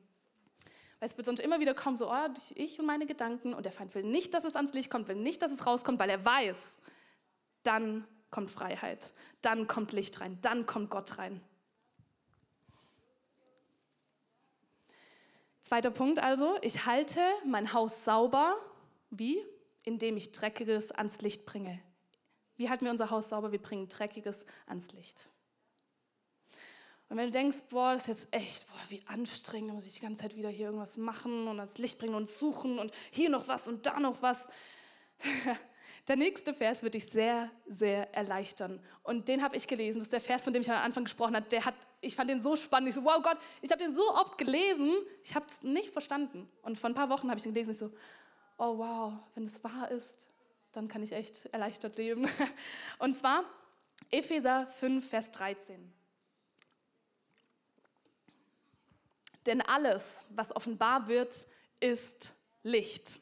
Weil 1.00 1.08
es 1.08 1.18
wird 1.18 1.28
sonst 1.28 1.40
immer 1.40 1.60
wieder 1.60 1.76
kommen, 1.76 1.98
so, 1.98 2.12
oh, 2.12 2.28
ich 2.56 2.80
und 2.80 2.88
meine 2.88 3.06
Gedanken 3.06 3.54
und 3.54 3.64
der 3.64 3.72
Feind 3.72 3.94
will 3.94 4.02
nicht, 4.02 4.34
dass 4.34 4.44
es 4.44 4.56
ans 4.56 4.74
Licht 4.74 4.90
kommt, 4.90 5.08
will 5.08 5.18
nicht, 5.18 5.40
dass 5.44 5.52
es 5.52 5.68
rauskommt, 5.68 6.00
weil 6.00 6.10
er 6.10 6.26
weiß, 6.26 6.58
dann 7.62 8.08
kommt 8.32 8.50
Freiheit, 8.50 9.14
dann 9.44 9.68
kommt 9.68 9.92
Licht 9.92 10.20
rein, 10.20 10.40
dann 10.42 10.66
kommt 10.66 10.90
Gott 10.90 11.20
rein. 11.20 11.42
Zweiter 15.62 15.92
Punkt 15.92 16.18
also, 16.18 16.58
ich 16.64 16.88
halte 16.88 17.22
mein 17.46 17.72
Haus 17.72 18.04
sauber. 18.04 18.58
Wie? 19.12 19.40
Indem 19.86 20.18
ich 20.18 20.32
Dreckiges 20.32 20.92
ans 20.92 21.22
Licht 21.22 21.46
bringe. 21.46 21.80
Wie 22.58 22.68
halten 22.68 22.86
wir 22.86 22.92
unser 22.92 23.12
Haus 23.12 23.30
sauber? 23.30 23.52
Wir 23.52 23.62
bringen 23.62 23.88
Dreckiges 23.88 24.44
ans 24.66 24.92
Licht. 24.92 25.28
Und 27.12 27.18
wenn 27.18 27.26
du 27.26 27.32
denkst, 27.32 27.64
boah, 27.70 27.92
das 27.92 28.04
ist 28.04 28.08
jetzt 28.08 28.28
echt, 28.32 28.68
boah, 28.68 28.80
wie 28.88 29.02
anstrengend, 29.06 29.72
da 29.72 29.74
muss 29.74 29.86
ich 29.86 29.96
die 29.96 30.00
ganze 30.00 30.22
Zeit 30.22 30.38
wieder 30.38 30.48
hier 30.48 30.68
irgendwas 30.68 30.96
machen 30.96 31.50
und 31.50 31.60
ans 31.60 31.78
Licht 31.78 32.00
bringen 32.00 32.16
und 32.16 32.30
suchen 32.30 32.80
und 32.80 32.90
hier 33.12 33.30
noch 33.30 33.50
was 33.50 33.68
und 33.68 33.86
da 33.86 34.00
noch 34.00 34.22
was. 34.22 34.48
Der 36.08 36.16
nächste 36.16 36.54
Vers 36.54 36.84
wird 36.84 36.94
dich 36.94 37.08
sehr, 37.08 37.52
sehr 37.68 38.16
erleichtern. 38.16 38.80
Und 39.04 39.28
den 39.28 39.44
habe 39.44 39.58
ich 39.58 39.68
gelesen. 39.68 39.96
Das 39.96 40.04
ist 40.04 40.14
der 40.14 40.22
Vers, 40.22 40.46
von 40.46 40.54
dem 40.54 40.62
ich 40.62 40.72
am 40.72 40.78
Anfang 40.78 41.04
gesprochen 41.04 41.36
habe. 41.36 41.50
Der 41.50 41.66
hat, 41.66 41.76
ich 42.00 42.16
fand 42.16 42.30
den 42.30 42.42
so 42.42 42.56
spannend. 42.56 42.88
Ich 42.88 42.96
so, 42.96 43.04
wow 43.04 43.22
Gott, 43.22 43.38
ich 43.62 43.70
habe 43.72 43.84
den 43.84 43.94
so 43.94 44.10
oft 44.16 44.38
gelesen, 44.38 44.94
ich 45.22 45.36
habe 45.36 45.46
es 45.48 45.62
nicht 45.64 45.92
verstanden. 45.92 46.50
Und 46.62 46.80
vor 46.80 46.90
ein 46.90 46.96
paar 46.96 47.10
Wochen 47.10 47.28
habe 47.30 47.38
ich 47.38 47.44
den 47.44 47.54
gelesen. 47.54 47.72
Ich 47.72 47.78
so, 47.78 47.92
oh 48.58 48.78
wow, 48.78 49.14
wenn 49.36 49.46
es 49.46 49.62
wahr 49.66 49.92
ist, 49.92 50.30
dann 50.72 50.88
kann 50.88 51.04
ich 51.04 51.12
echt 51.12 51.48
erleichtert 51.48 51.98
leben. 51.98 52.26
Und 53.00 53.18
zwar 53.18 53.44
Epheser 54.10 54.66
5, 54.66 55.10
Vers 55.10 55.32
13. 55.32 56.01
Denn 59.46 59.62
alles, 59.62 60.26
was 60.30 60.56
offenbar 60.56 61.08
wird, 61.08 61.46
ist 61.80 62.32
Licht. 62.64 63.20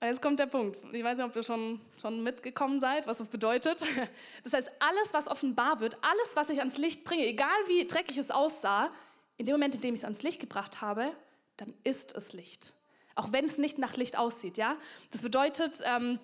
Und 0.00 0.08
jetzt 0.08 0.22
kommt 0.22 0.38
der 0.38 0.46
Punkt. 0.46 0.78
Ich 0.92 1.04
weiß 1.04 1.18
nicht, 1.18 1.26
ob 1.26 1.36
ihr 1.36 1.42
schon, 1.42 1.78
schon 2.00 2.22
mitgekommen 2.22 2.80
seid, 2.80 3.06
was 3.06 3.18
das 3.18 3.28
bedeutet. 3.28 3.82
Das 4.42 4.54
heißt, 4.54 4.70
alles, 4.78 5.12
was 5.12 5.28
offenbar 5.28 5.80
wird, 5.80 5.98
alles, 6.02 6.34
was 6.34 6.48
ich 6.48 6.60
ans 6.60 6.78
Licht 6.78 7.04
bringe, 7.04 7.26
egal 7.26 7.48
wie 7.66 7.86
dreckig 7.86 8.16
es 8.16 8.30
aussah, 8.30 8.90
in 9.36 9.44
dem 9.44 9.54
Moment, 9.54 9.74
in 9.74 9.82
dem 9.82 9.94
ich 9.94 10.00
es 10.00 10.04
ans 10.04 10.22
Licht 10.22 10.40
gebracht 10.40 10.80
habe, 10.80 11.12
dann 11.58 11.74
ist 11.84 12.14
es 12.14 12.32
Licht. 12.32 12.72
Auch 13.14 13.32
wenn 13.32 13.44
es 13.44 13.58
nicht 13.58 13.78
nach 13.78 13.96
Licht 13.96 14.16
aussieht. 14.16 14.56
Ja? 14.56 14.76
Das 15.10 15.20
bedeutet, 15.20 15.80
ähm, 15.84 16.18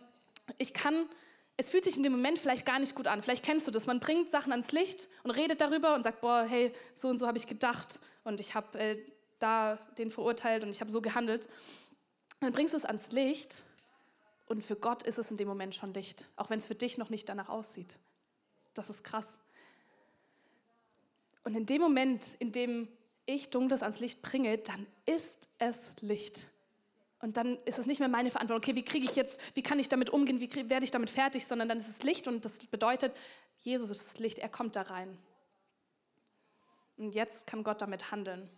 ich 0.57 0.73
kann, 0.73 1.09
es 1.59 1.69
fühlt 1.69 1.85
sich 1.85 1.99
in 1.99 2.03
dem 2.03 2.13
Moment 2.13 2.39
vielleicht 2.39 2.65
gar 2.65 2.79
nicht 2.79 2.95
gut 2.95 3.07
an. 3.07 3.23
Vielleicht 3.23 3.45
kennst 3.45 3.67
du 3.67 3.71
das. 3.71 3.87
Man 3.87 4.01
bringt 4.01 4.31
Sachen 4.31 4.53
ans 4.53 4.73
Licht 4.73 5.09
und 5.23 5.33
redet 5.33 5.61
darüber 5.61 5.95
und 5.95 6.03
sagt, 6.03 6.23
boah, 6.23 6.47
hey, 6.49 6.73
so 6.95 7.09
und 7.09 7.19
so 7.19 7.27
habe 7.27 7.37
ich 7.37 7.47
gedacht 7.47 8.01
und 8.27 8.41
ich 8.41 8.55
habe 8.55 8.79
äh, 8.79 8.99
da 9.39 9.77
den 9.99 10.11
verurteilt 10.11 10.65
und 10.65 10.71
ich 10.71 10.81
habe 10.81 10.91
so 10.91 11.01
gehandelt. 11.01 11.49
Dann 12.41 12.53
bringst 12.53 12.75
du 12.75 12.79
es 12.79 12.85
ans 12.85 13.13
Licht 13.13 13.63
und 14.47 14.63
für 14.63 14.77
Gott 14.77 15.03
ist 15.03 15.19
es 15.19 15.31
in 15.31 15.37
dem 15.37 15.49
Moment 15.49 15.75
schon 15.75 15.95
Licht, 15.95 16.29
auch 16.37 16.51
wenn 16.51 16.59
es 16.59 16.67
für 16.67 16.75
dich 16.75 16.99
noch 16.99 17.09
nicht 17.09 17.29
danach 17.29 17.49
aussieht. 17.49 17.97
Das 18.75 18.91
ist 18.91 19.05
krass. 19.05 19.27
Und 21.45 21.57
in 21.57 21.67
dem 21.67 21.81
Moment, 21.81 22.35
in 22.41 22.53
dem 22.53 22.89
ich 23.25 23.51
Dunkles 23.51 23.83
ans 23.83 24.01
Licht 24.01 24.23
bringe, 24.23 24.59
dann 24.59 24.87
ist 25.07 25.49
es 25.59 25.79
Licht. 26.01 26.49
Und 27.21 27.37
dann 27.37 27.57
ist 27.65 27.79
es 27.79 27.87
nicht 27.87 28.01
mehr 28.01 28.09
meine 28.09 28.31
Verantwortung, 28.31 28.63
okay, 28.63 28.77
wie 28.77 28.85
kriege 28.85 29.05
ich 29.05 29.17
jetzt, 29.17 29.41
wie 29.55 29.63
kann 29.63 29.79
ich 29.79 29.89
damit 29.89 30.11
umgehen, 30.11 30.41
wie 30.41 30.69
werde 30.69 30.85
ich 30.85 30.91
damit 30.91 31.11
fertig, 31.11 31.47
sondern 31.47 31.69
dann 31.69 31.79
ist 31.79 31.89
es 31.89 32.03
Licht 32.03 32.29
und 32.29 32.45
das 32.45 32.59
bedeutet, 32.67 33.15
Jesus 33.61 33.91
ist 33.91 34.05
das 34.05 34.19
Licht, 34.19 34.39
er 34.39 34.49
kommt 34.49 34.77
da 34.77 34.83
rein. 34.83 35.17
Und 36.97 37.15
jetzt 37.15 37.47
kann 37.47 37.63
Gott 37.63 37.83
damit 37.83 38.11
handeln. 38.11 38.49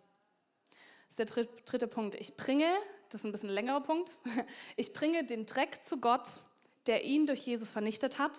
Das 1.17 1.27
ist 1.27 1.37
der 1.37 1.45
dritte 1.65 1.89
Punkt. 1.89 2.15
Ich 2.15 2.37
bringe, 2.37 2.69
das 3.09 3.21
ist 3.21 3.25
ein 3.25 3.33
bisschen 3.33 3.51
ein 3.51 3.55
längerer 3.55 3.81
Punkt, 3.81 4.13
ich 4.77 4.93
bringe 4.93 5.25
den 5.25 5.47
Dreck 5.47 5.85
zu 5.85 5.99
Gott, 5.99 6.29
der 6.87 7.05
ihn 7.05 7.27
durch 7.27 7.41
Jesus 7.41 7.71
vernichtet 7.71 8.19
hat. 8.19 8.39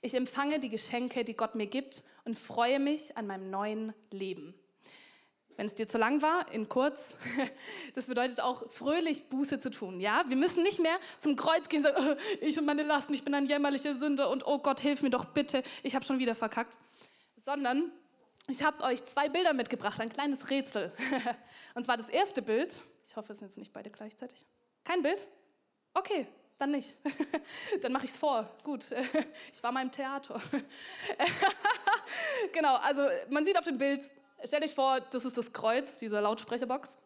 Ich 0.00 0.14
empfange 0.14 0.58
die 0.58 0.68
Geschenke, 0.68 1.24
die 1.24 1.34
Gott 1.34 1.54
mir 1.54 1.66
gibt 1.66 2.02
und 2.24 2.36
freue 2.36 2.80
mich 2.80 3.16
an 3.16 3.26
meinem 3.26 3.50
neuen 3.50 3.94
Leben. 4.10 4.54
Wenn 5.56 5.66
es 5.66 5.74
dir 5.74 5.86
zu 5.86 5.98
lang 5.98 6.22
war, 6.22 6.50
in 6.50 6.68
kurz, 6.68 7.14
das 7.94 8.06
bedeutet 8.06 8.40
auch 8.40 8.68
fröhlich 8.70 9.28
Buße 9.28 9.60
zu 9.60 9.70
tun. 9.70 10.00
Ja, 10.00 10.24
wir 10.26 10.36
müssen 10.36 10.64
nicht 10.64 10.80
mehr 10.80 10.98
zum 11.18 11.36
Kreuz 11.36 11.68
gehen 11.68 11.84
und 11.86 11.92
sagen, 11.92 12.16
oh, 12.16 12.36
ich 12.40 12.58
und 12.58 12.64
meine 12.64 12.82
Lasten, 12.82 13.14
ich 13.14 13.22
bin 13.22 13.34
ein 13.34 13.46
jämmerlicher 13.46 13.94
Sünder 13.94 14.30
und 14.30 14.44
oh 14.46 14.58
Gott, 14.58 14.80
hilf 14.80 15.02
mir 15.02 15.10
doch 15.10 15.26
bitte, 15.26 15.62
ich 15.82 15.94
habe 15.94 16.04
schon 16.04 16.18
wieder 16.18 16.34
verkackt, 16.34 16.78
sondern 17.36 17.92
ich 18.48 18.62
habe 18.62 18.82
euch 18.84 19.04
zwei 19.04 19.28
Bilder 19.28 19.52
mitgebracht, 19.52 20.00
ein 20.00 20.08
kleines 20.08 20.50
Rätsel. 20.50 20.92
Und 21.74 21.84
zwar 21.84 21.96
das 21.96 22.08
erste 22.08 22.42
Bild. 22.42 22.82
Ich 23.04 23.16
hoffe, 23.16 23.32
es 23.32 23.38
sind 23.38 23.48
jetzt 23.48 23.58
nicht 23.58 23.72
beide 23.72 23.90
gleichzeitig. 23.90 24.46
Kein 24.84 25.02
Bild? 25.02 25.26
Okay, 25.94 26.26
dann 26.58 26.72
nicht. 26.72 26.96
Dann 27.82 27.92
mache 27.92 28.06
ich 28.06 28.12
es 28.12 28.16
vor. 28.16 28.48
Gut, 28.62 28.86
ich 29.52 29.62
war 29.62 29.72
mal 29.72 29.82
im 29.82 29.90
Theater. 29.90 30.40
genau, 32.52 32.76
also 32.76 33.06
man 33.30 33.44
sieht 33.44 33.58
auf 33.58 33.64
dem 33.64 33.78
Bild, 33.78 34.02
stell 34.44 34.60
dich 34.60 34.74
vor, 34.74 35.00
das 35.00 35.24
ist 35.24 35.36
das 35.36 35.52
Kreuz, 35.52 35.96
diese 35.96 36.20
Lautsprecherbox. 36.20 36.96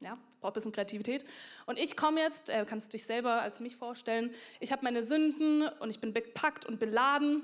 Ja, 0.00 0.18
braucht 0.40 0.52
ein 0.52 0.54
bisschen 0.54 0.72
Kreativität. 0.72 1.24
Und 1.66 1.78
ich 1.78 1.96
komme 1.96 2.20
jetzt, 2.20 2.50
äh, 2.50 2.64
kannst 2.66 2.92
dich 2.92 3.04
selber 3.04 3.40
als 3.40 3.60
mich 3.60 3.76
vorstellen, 3.76 4.34
ich 4.60 4.72
habe 4.72 4.82
meine 4.82 5.02
Sünden 5.02 5.68
und 5.78 5.90
ich 5.90 6.00
bin 6.00 6.12
bepackt 6.12 6.66
und 6.66 6.80
beladen 6.80 7.42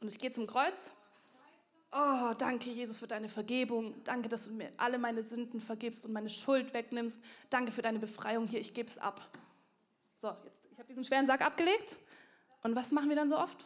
und 0.00 0.08
ich 0.08 0.18
gehe 0.18 0.30
zum 0.30 0.46
Kreuz 0.46 0.92
Oh, 1.98 2.34
danke, 2.36 2.68
Jesus, 2.68 2.98
für 2.98 3.06
deine 3.06 3.26
Vergebung. 3.26 3.94
Danke, 4.04 4.28
dass 4.28 4.44
du 4.44 4.52
mir 4.52 4.70
alle 4.76 4.98
meine 4.98 5.24
Sünden 5.24 5.62
vergibst 5.62 6.04
und 6.04 6.12
meine 6.12 6.28
Schuld 6.28 6.74
wegnimmst. 6.74 7.22
Danke 7.48 7.72
für 7.72 7.80
deine 7.80 7.98
Befreiung 7.98 8.46
hier. 8.46 8.60
Ich 8.60 8.74
gebe 8.74 8.90
es 8.90 8.98
ab. 8.98 9.26
So, 10.14 10.28
jetzt, 10.44 10.66
ich 10.70 10.78
habe 10.78 10.88
diesen 10.88 11.04
schweren 11.04 11.26
Sack 11.26 11.40
abgelegt 11.40 11.96
Und 12.62 12.76
was 12.76 12.90
machen 12.90 13.08
wir 13.08 13.16
dann 13.16 13.30
so 13.30 13.38
oft? 13.38 13.64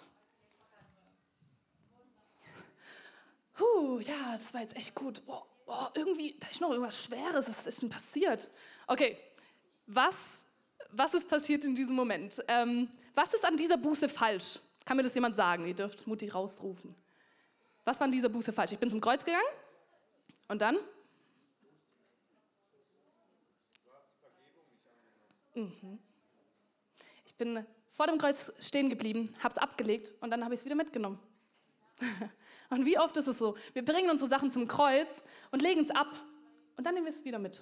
Huh, 3.59 3.99
ja, 3.99 4.35
das 4.35 4.55
war 4.55 4.61
jetzt 4.61 4.77
echt 4.77 4.95
gut. 4.95 5.27
Boah, 5.27 5.45
boah, 5.66 5.90
irgendwie, 5.97 6.37
da 6.38 6.47
ist 6.49 6.61
noch 6.61 6.71
irgendwas 6.71 7.03
Schweres, 7.03 7.49
was 7.49 7.66
ist 7.66 7.83
denn 7.83 7.90
passiert? 7.90 8.49
Okay, 8.87 9.19
was, 9.88 10.14
was 10.93 11.14
ist 11.14 11.29
passiert 11.29 11.64
in 11.64 11.75
diesem 11.75 11.97
Moment? 11.97 12.40
Ähm, 12.47 12.88
was 13.12 13.35
ist 13.35 13.45
an 13.45 13.57
dieser 13.57 13.77
Buße 13.77 14.09
falsch? 14.09 14.61
Kann 14.85 14.97
mir 14.97 15.03
das 15.03 15.16
jemand 15.16 15.35
sagen? 15.35 15.66
Ihr 15.66 15.75
dürft 15.75 16.07
mutig 16.07 16.33
rausrufen. 16.33 16.95
Was 17.90 17.98
war 17.98 18.05
an 18.05 18.12
dieser 18.12 18.29
Buße 18.29 18.53
falsch? 18.53 18.70
Ich 18.70 18.79
bin 18.79 18.88
zum 18.88 19.00
Kreuz 19.00 19.24
gegangen 19.24 19.42
und 20.46 20.62
dann? 20.62 20.79
Mhm. 25.57 25.98
Ich 27.26 27.35
bin 27.35 27.66
vor 27.90 28.07
dem 28.07 28.16
Kreuz 28.16 28.53
stehen 28.61 28.90
geblieben, 28.90 29.35
habe 29.40 29.55
es 29.55 29.59
abgelegt 29.59 30.14
und 30.20 30.31
dann 30.31 30.44
habe 30.44 30.55
ich 30.55 30.61
es 30.61 30.64
wieder 30.64 30.76
mitgenommen. 30.76 31.18
und 32.70 32.87
wie 32.87 32.96
oft 32.96 33.16
ist 33.16 33.26
es 33.26 33.38
so? 33.38 33.57
Wir 33.72 33.85
bringen 33.85 34.09
unsere 34.09 34.31
Sachen 34.31 34.53
zum 34.53 34.68
Kreuz 34.68 35.09
und 35.50 35.61
legen 35.61 35.81
es 35.81 35.90
ab 35.90 36.12
und 36.76 36.87
dann 36.87 36.94
nehmen 36.94 37.07
wir 37.07 37.12
es 37.12 37.24
wieder 37.24 37.40
mit. 37.40 37.61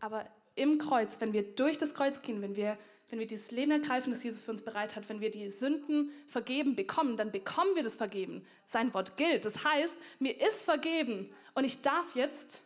Aber 0.00 0.26
im 0.54 0.78
Kreuz, 0.78 1.20
wenn 1.20 1.34
wir 1.34 1.42
durch 1.42 1.76
das 1.76 1.92
Kreuz 1.92 2.22
gehen, 2.22 2.40
wenn 2.40 2.56
wir, 2.56 2.78
wenn 3.08 3.18
wir 3.18 3.26
dieses 3.26 3.50
Leben 3.50 3.70
ergreifen, 3.70 4.12
das 4.12 4.24
Jesus 4.24 4.40
für 4.40 4.50
uns 4.50 4.62
bereit 4.62 4.96
hat, 4.96 5.08
wenn 5.08 5.20
wir 5.20 5.30
die 5.30 5.48
Sünden 5.50 6.10
vergeben 6.26 6.74
bekommen, 6.74 7.16
dann 7.16 7.30
bekommen 7.30 7.74
wir 7.76 7.82
das 7.82 7.96
Vergeben. 7.96 8.44
Sein 8.66 8.92
Wort 8.94 9.16
gilt. 9.16 9.44
Das 9.44 9.64
heißt, 9.64 9.96
mir 10.18 10.40
ist 10.40 10.64
vergeben 10.64 11.32
und 11.54 11.64
ich 11.64 11.82
darf 11.82 12.16
jetzt 12.16 12.58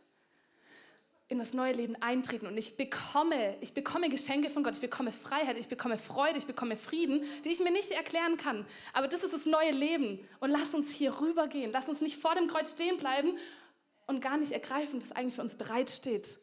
in 1.28 1.38
das 1.38 1.54
neue 1.54 1.72
Leben 1.72 1.94
eintreten 2.02 2.48
und 2.48 2.56
ich 2.56 2.76
bekomme, 2.76 3.56
ich 3.60 3.72
bekomme 3.72 4.08
Geschenke 4.08 4.50
von 4.50 4.64
Gott, 4.64 4.74
ich 4.74 4.80
bekomme 4.80 5.12
Freiheit, 5.12 5.56
ich 5.58 5.68
bekomme 5.68 5.96
Freude, 5.96 6.38
ich 6.38 6.46
bekomme 6.46 6.76
Frieden, 6.76 7.22
die 7.44 7.50
ich 7.50 7.60
mir 7.60 7.70
nicht 7.70 7.92
erklären 7.92 8.36
kann. 8.36 8.66
Aber 8.92 9.06
das 9.06 9.22
ist 9.22 9.32
das 9.32 9.46
neue 9.46 9.70
Leben 9.70 10.18
und 10.40 10.50
lass 10.50 10.74
uns 10.74 10.90
hier 10.90 11.20
rübergehen, 11.20 11.70
lass 11.70 11.88
uns 11.88 12.00
nicht 12.00 12.16
vor 12.16 12.34
dem 12.34 12.48
Kreuz 12.48 12.72
stehen 12.72 12.96
bleiben 12.96 13.38
und 14.08 14.20
gar 14.20 14.38
nicht 14.38 14.50
ergreifen, 14.50 15.00
was 15.00 15.12
eigentlich 15.12 15.36
für 15.36 15.42
uns 15.42 15.54
bereitsteht. 15.54 16.40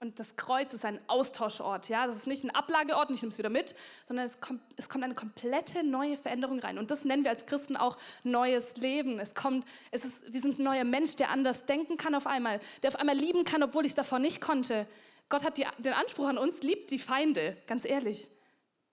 Und 0.00 0.20
das 0.20 0.36
Kreuz 0.36 0.72
ist 0.72 0.84
ein 0.84 1.00
Austauschort. 1.08 1.88
Ja? 1.88 2.06
Das 2.06 2.18
ist 2.18 2.26
nicht 2.26 2.44
ein 2.44 2.50
Ablageort, 2.50 3.10
ich 3.10 3.20
nehme 3.20 3.32
es 3.32 3.38
wieder 3.38 3.50
mit, 3.50 3.74
sondern 4.06 4.26
es 4.26 4.40
kommt, 4.40 4.60
es 4.76 4.88
kommt 4.88 5.02
eine 5.02 5.14
komplette 5.14 5.82
neue 5.82 6.16
Veränderung 6.16 6.60
rein. 6.60 6.78
Und 6.78 6.92
das 6.92 7.04
nennen 7.04 7.24
wir 7.24 7.30
als 7.30 7.46
Christen 7.46 7.76
auch 7.76 7.96
neues 8.22 8.76
Leben. 8.76 9.18
Es 9.18 9.34
kommt, 9.34 9.66
es 9.90 10.04
ist, 10.04 10.32
wir 10.32 10.40
sind 10.40 10.60
ein 10.60 10.62
neuer 10.62 10.84
Mensch, 10.84 11.16
der 11.16 11.30
anders 11.30 11.66
denken 11.66 11.96
kann 11.96 12.14
auf 12.14 12.28
einmal, 12.28 12.60
der 12.82 12.90
auf 12.90 12.96
einmal 12.96 13.16
lieben 13.16 13.44
kann, 13.44 13.62
obwohl 13.64 13.84
ich 13.84 13.90
es 13.90 13.96
davor 13.96 14.20
nicht 14.20 14.40
konnte. 14.40 14.86
Gott 15.28 15.42
hat 15.42 15.58
die, 15.58 15.66
den 15.78 15.92
Anspruch 15.92 16.28
an 16.28 16.38
uns, 16.38 16.62
liebt 16.62 16.92
die 16.92 17.00
Feinde, 17.00 17.56
ganz 17.66 17.84
ehrlich. 17.84 18.30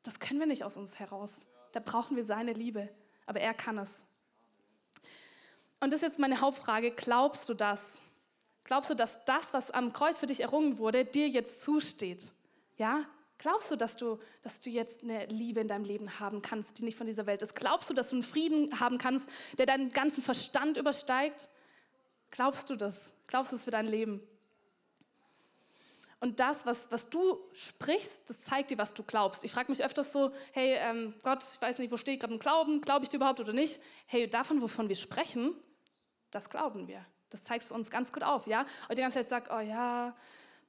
Das 0.02 0.20
können 0.20 0.40
wir 0.40 0.48
nicht 0.48 0.64
aus 0.64 0.76
uns 0.76 1.00
heraus. 1.00 1.32
Da 1.72 1.80
brauchen 1.80 2.18
wir 2.18 2.26
seine 2.26 2.54
Liebe. 2.54 2.90
Aber 3.28 3.40
er 3.40 3.54
kann 3.54 3.78
es. 3.78 4.04
Und 5.80 5.94
das 5.94 6.02
ist 6.02 6.08
jetzt 6.08 6.20
meine 6.20 6.42
Hauptfrage. 6.42 6.92
Glaubst 6.92 7.48
du 7.48 7.54
das? 7.54 8.02
Glaubst 8.66 8.90
du, 8.90 8.96
dass 8.96 9.24
das, 9.26 9.54
was 9.54 9.72
am 9.72 9.94
Kreuz 9.94 10.18
für 10.20 10.26
dich 10.26 10.42
errungen 10.42 10.80
wurde, 10.80 11.06
dir 11.06 11.30
jetzt 11.30 11.62
zusteht? 11.62 12.34
Ja? 12.78 13.06
Glaubst 13.38 13.70
du, 13.70 13.76
dass 13.76 13.96
du, 13.96 14.18
dass 14.42 14.60
du 14.60 14.70
jetzt 14.70 15.04
eine 15.04 15.28
Liebe 15.28 15.60
in 15.60 15.68
deinem 15.68 15.86
Leben 15.86 16.20
haben 16.20 16.42
kannst, 16.42 16.80
die 16.80 16.84
nicht 16.84 16.98
von 16.98 17.06
dieser 17.06 17.28
Welt 17.28 17.42
ist? 17.42 17.56
Glaubst 17.56 17.90
du, 17.90 17.94
dass 17.94 18.10
du 18.10 18.16
einen 18.16 18.24
Frieden 18.24 18.80
haben 18.80 18.98
kannst, 18.98 19.30
der 19.58 19.68
deinen 19.68 19.92
ganzen 19.92 20.24
Verstand 20.24 20.78
übersteigt? 20.78 21.50
Glaubst 22.32 22.70
du 22.70 22.76
das? 22.76 22.96
Glaubst 23.28 23.52
du 23.52 23.58
es 23.58 23.64
für 23.64 23.72
dein 23.72 23.88
Leben? 23.88 24.22
Und 26.20 26.40
das, 26.40 26.66
was, 26.66 26.92
was 26.92 27.10
du 27.10 27.38
sprichst, 27.54 28.30
das 28.30 28.42
zeigt 28.42 28.72
dir, 28.72 28.80
was 28.80 28.96
du 28.96 29.04
glaubst. 29.04 29.44
Ich 29.44 29.52
frage 29.52 29.72
mich 29.72 29.84
öfters 29.84 30.12
so, 30.12 30.32
hey 30.54 30.76
ähm, 30.80 31.14
Gott, 31.22 31.44
ich 31.44 31.62
weiß 31.62 31.78
nicht, 31.78 31.92
wo 31.92 31.98
stehe 31.98 32.16
ich 32.16 32.22
gerade 32.22 32.34
im 32.34 32.40
Glauben? 32.40 32.82
Glaube 32.82 33.04
ich 33.04 33.10
dir 33.10 33.18
überhaupt 33.18 33.42
oder 33.42 33.54
nicht? 33.54 33.80
Hey, 34.08 34.28
davon, 34.28 34.62
wovon 34.62 34.90
wir 34.90 34.96
sprechen, 34.96 35.56
das 36.32 36.50
glauben 36.50 36.88
wir. 36.88 37.06
Das 37.30 37.44
zeigt 37.44 37.66
es 37.66 37.72
uns 37.72 37.90
ganz 37.90 38.14
gut 38.14 38.24
auf, 38.24 38.48
ja? 38.48 38.66
Und 38.88 38.98
die 38.98 39.02
ganze 39.02 39.20
Zeit 39.20 39.30
sagt, 39.30 39.52
oh 39.52 39.60
ja, 39.60 40.16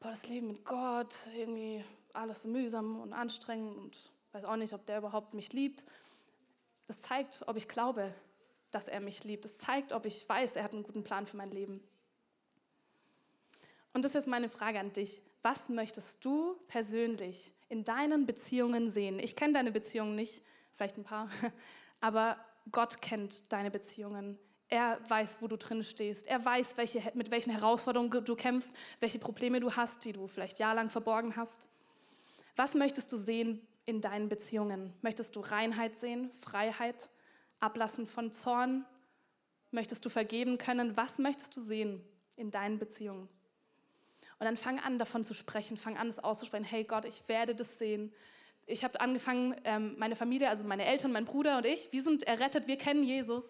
boah, 0.01 0.11
das 0.11 0.27
Leben 0.27 0.49
mit 0.49 0.65
Gott, 0.65 1.15
irgendwie 1.37 1.85
alles 2.13 2.43
so 2.43 2.49
mühsam 2.49 3.01
und 3.01 3.13
anstrengend 3.13 3.77
und 3.77 4.13
weiß 4.33 4.45
auch 4.45 4.57
nicht, 4.57 4.73
ob 4.73 4.87
der 4.87 4.99
überhaupt 4.99 5.35
mich 5.35 5.53
liebt. 5.53 5.85
Das 6.87 7.01
zeigt, 7.03 7.43
ob 7.47 7.57
ich 7.57 7.69
glaube, 7.69 8.15
dass 8.71 8.89
er 8.89 9.01
mich 9.01 9.25
liebt. 9.25 9.45
Das 9.45 9.57
zeigt, 9.59 9.93
ob 9.93 10.07
ich 10.07 10.29
weiß, 10.29 10.57
er 10.57 10.65
hat 10.65 10.73
einen 10.73 10.83
guten 10.83 11.05
Plan 11.05 11.27
für 11.27 11.37
mein 11.37 11.51
Leben. 11.51 11.83
Und 13.93 14.05
das 14.05 14.11
ist 14.11 14.15
jetzt 14.15 14.29
meine 14.29 14.51
Frage 14.51 14.79
an 14.79 14.93
dich. 14.93 15.23
Was 15.43 15.69
möchtest 15.69 16.25
du 16.25 16.57
persönlich 16.69 17.55
in 17.69 17.85
deinen 17.85 18.27
Beziehungen 18.27 18.91
sehen? 18.91 19.19
Ich 19.19 19.37
kenne 19.37 19.55
deine 19.55 19.73
Beziehungen 19.73 20.15
nicht, 20.15 20.43
vielleicht 20.75 20.99
ein 20.99 21.05
paar, 21.05 21.31
aber 22.01 22.37
Gott 22.73 23.01
kennt 23.01 23.53
deine 23.53 23.71
Beziehungen. 23.71 24.39
Er 24.69 24.99
weiß, 25.09 25.39
wo 25.41 25.47
du 25.47 25.57
drin 25.57 25.85
stehst. 25.85 26.27
Er 26.27 26.45
weiß, 26.45 26.77
welche, 26.77 27.01
mit 27.15 27.31
welchen 27.31 27.51
Herausforderungen 27.51 28.25
du 28.25 28.35
kämpfst, 28.35 28.73
welche 28.99 29.19
Probleme 29.19 29.61
du 29.61 29.73
hast, 29.77 30.05
die 30.05 30.13
du 30.13 30.27
vielleicht 30.27 30.59
jahrelang 30.59 30.91
verborgen 30.91 31.37
hast. 31.37 31.69
Was 32.57 32.75
möchtest 32.75 33.13
du 33.13 33.17
sehen 33.17 33.65
in 33.85 34.01
deinen 34.01 34.29
Beziehungen? 34.29 34.93
Möchtest 35.03 35.37
du 35.37 35.41
Reinheit 35.41 35.97
sehen, 35.97 36.33
Freiheit, 36.33 37.09
Ablassen 37.61 38.07
von 38.07 38.33
Zorn? 38.33 38.85
Möchtest 39.71 40.05
du 40.05 40.09
vergeben 40.09 40.59
können? 40.59 40.97
Was 40.97 41.19
möchtest 41.19 41.57
du 41.57 41.61
sehen 41.61 42.03
in 42.35 42.51
deinen 42.51 42.79
Beziehungen? 42.79 43.29
Und 44.39 44.45
dann 44.45 44.57
fang 44.57 44.81
an, 44.81 44.99
davon 44.99 45.23
zu 45.23 45.33
sprechen, 45.33 45.77
fang 45.77 45.97
an, 45.97 46.09
es 46.09 46.19
auszusprechen. 46.19 46.65
Hey 46.65 46.85
Gott, 46.85 47.05
ich 47.05 47.29
werde 47.29 47.55
das 47.55 47.79
sehen. 47.79 48.13
Ich 48.67 48.83
habe 48.83 49.01
angefangen, 49.01 49.55
ähm, 49.63 49.95
meine 49.97 50.17
Familie, 50.17 50.49
also 50.51 50.65
meine 50.65 50.85
Eltern, 50.85 51.13
mein 51.13 51.25
Bruder 51.25 51.59
und 51.59 51.67
ich, 51.67 51.93
wir 51.93 52.03
sind 52.03 52.25
errettet, 52.25 52.67
wir 52.67 52.77
kennen 52.77 53.05
Jesus 53.05 53.45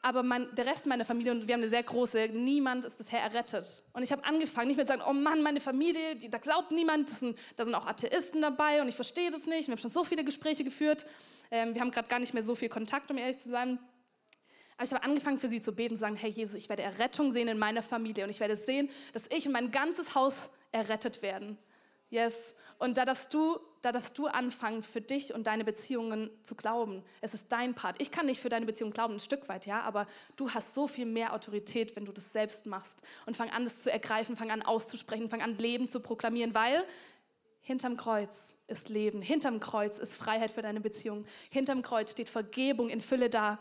aber 0.00 0.22
mein, 0.22 0.54
der 0.54 0.66
Rest 0.66 0.86
meiner 0.86 1.04
Familie, 1.04 1.32
und 1.32 1.48
wir 1.48 1.54
haben 1.54 1.62
eine 1.62 1.70
sehr 1.70 1.82
große, 1.82 2.28
niemand 2.28 2.84
ist 2.84 2.96
bisher 2.96 3.20
errettet. 3.20 3.82
Und 3.92 4.02
ich 4.02 4.12
habe 4.12 4.24
angefangen, 4.24 4.68
nicht 4.68 4.76
mehr 4.76 4.86
zu 4.86 4.92
sagen, 4.92 5.02
oh 5.08 5.12
Mann, 5.12 5.42
meine 5.42 5.60
Familie, 5.60 6.16
die, 6.16 6.30
da 6.30 6.38
glaubt 6.38 6.70
niemand, 6.70 7.08
sind, 7.08 7.36
da 7.56 7.64
sind 7.64 7.74
auch 7.74 7.86
Atheisten 7.86 8.40
dabei 8.40 8.80
und 8.80 8.88
ich 8.88 8.94
verstehe 8.94 9.30
das 9.30 9.46
nicht. 9.46 9.66
Wir 9.66 9.72
haben 9.72 9.80
schon 9.80 9.90
so 9.90 10.04
viele 10.04 10.24
Gespräche 10.24 10.62
geführt. 10.62 11.04
Ähm, 11.50 11.74
wir 11.74 11.80
haben 11.80 11.90
gerade 11.90 12.08
gar 12.08 12.20
nicht 12.20 12.32
mehr 12.32 12.42
so 12.42 12.54
viel 12.54 12.68
Kontakt, 12.68 13.10
um 13.10 13.18
ehrlich 13.18 13.38
zu 13.38 13.50
sein. 13.50 13.78
Aber 14.76 14.84
ich 14.84 14.92
habe 14.92 15.02
angefangen, 15.02 15.38
für 15.38 15.48
sie 15.48 15.60
zu 15.60 15.72
beten 15.72 15.96
zu 15.96 16.00
sagen, 16.00 16.14
hey 16.14 16.30
Jesus, 16.30 16.54
ich 16.54 16.68
werde 16.68 16.84
Errettung 16.84 17.32
sehen 17.32 17.48
in 17.48 17.58
meiner 17.58 17.82
Familie 17.82 18.22
und 18.22 18.30
ich 18.30 18.38
werde 18.38 18.54
sehen, 18.54 18.88
dass 19.12 19.24
ich 19.30 19.46
und 19.46 19.52
mein 19.52 19.72
ganzes 19.72 20.14
Haus 20.14 20.48
errettet 20.70 21.20
werden. 21.22 21.58
Yes. 22.10 22.34
Und 22.78 22.96
da 22.96 23.04
darfst 23.04 23.34
du, 23.34 23.58
da 23.82 23.92
darfst 23.92 24.18
du 24.18 24.26
anfangen, 24.26 24.82
für 24.82 25.00
dich 25.00 25.34
und 25.34 25.46
deine 25.46 25.64
Beziehungen 25.64 26.30
zu 26.42 26.54
glauben. 26.54 27.02
Es 27.20 27.34
ist 27.34 27.52
dein 27.52 27.74
Part. 27.74 28.00
Ich 28.00 28.10
kann 28.10 28.26
nicht 28.26 28.40
für 28.40 28.48
deine 28.48 28.66
Beziehung 28.66 28.90
glauben, 28.90 29.14
ein 29.14 29.20
Stück 29.20 29.48
weit, 29.48 29.66
ja, 29.66 29.82
aber 29.82 30.06
du 30.36 30.50
hast 30.50 30.74
so 30.74 30.86
viel 30.86 31.06
mehr 31.06 31.32
Autorität, 31.32 31.94
wenn 31.96 32.04
du 32.04 32.12
das 32.12 32.32
selbst 32.32 32.66
machst. 32.66 33.00
Und 33.26 33.36
fang 33.36 33.50
an, 33.50 33.64
das 33.64 33.82
zu 33.82 33.90
ergreifen, 33.90 34.36
fang 34.36 34.50
an, 34.50 34.62
auszusprechen, 34.62 35.28
fang 35.28 35.42
an, 35.42 35.56
Leben 35.58 35.88
zu 35.88 36.00
proklamieren, 36.00 36.54
weil 36.54 36.84
hinterm 37.60 37.96
Kreuz 37.96 38.30
ist 38.66 38.88
Leben. 38.88 39.22
Hinterm 39.22 39.60
Kreuz 39.60 39.98
ist 39.98 40.16
Freiheit 40.16 40.50
für 40.50 40.62
deine 40.62 40.80
Beziehung. 40.80 41.24
Hinterm 41.50 41.82
Kreuz 41.82 42.12
steht 42.12 42.28
Vergebung 42.28 42.90
in 42.90 43.00
Fülle 43.00 43.30
da. 43.30 43.58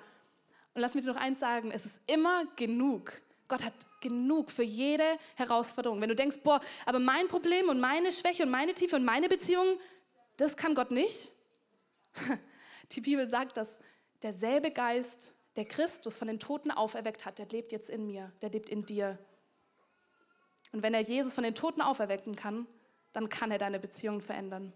Und 0.74 0.82
lass 0.82 0.96
mich 0.96 1.06
dir 1.06 1.12
noch 1.12 1.20
eins 1.20 1.40
sagen, 1.40 1.72
es 1.72 1.86
ist 1.86 2.00
immer 2.08 2.46
genug 2.56 3.22
Gott 3.48 3.64
hat 3.64 3.74
genug 4.02 4.52
für 4.52 4.64
jede 4.64 5.18
Herausforderung. 5.36 6.02
Wenn 6.02 6.10
du 6.10 6.16
denkst, 6.16 6.40
boah, 6.44 6.60
aber 6.86 7.00
mein 7.00 7.28
Problem 7.28 7.70
und 7.70 7.80
meine 7.80 8.12
Schwäche 8.12 8.44
und 8.44 8.50
meine 8.50 8.74
Tiefe 8.74 8.98
und 8.98 9.06
meine 9.06 9.30
Beziehung, 9.30 9.80
das 10.38 10.56
kann 10.56 10.76
Gott 10.76 10.92
nicht. 10.92 11.32
Die 12.92 13.02
Bibel 13.02 13.28
sagt, 13.28 13.58
dass 13.58 13.68
derselbe 14.24 14.72
Geist, 14.72 15.34
der 15.56 15.66
Christus 15.66 16.18
von 16.18 16.28
den 16.28 16.40
Toten 16.40 16.72
auferweckt 16.72 17.26
hat, 17.26 17.40
der 17.40 17.48
lebt 17.48 17.72
jetzt 17.72 17.90
in 17.90 18.06
mir, 18.06 18.32
der 18.42 18.50
lebt 18.50 18.70
in 18.70 18.86
dir. 18.86 19.18
Und 20.72 20.84
wenn 20.84 20.94
er 20.94 21.02
Jesus 21.02 21.34
von 21.34 21.44
den 21.44 21.56
Toten 21.56 21.82
auferwecken 21.82 22.36
kann, 22.36 22.68
dann 23.14 23.30
kann 23.30 23.52
er 23.52 23.58
deine 23.58 23.80
Beziehung 23.80 24.22
verändern. 24.22 24.74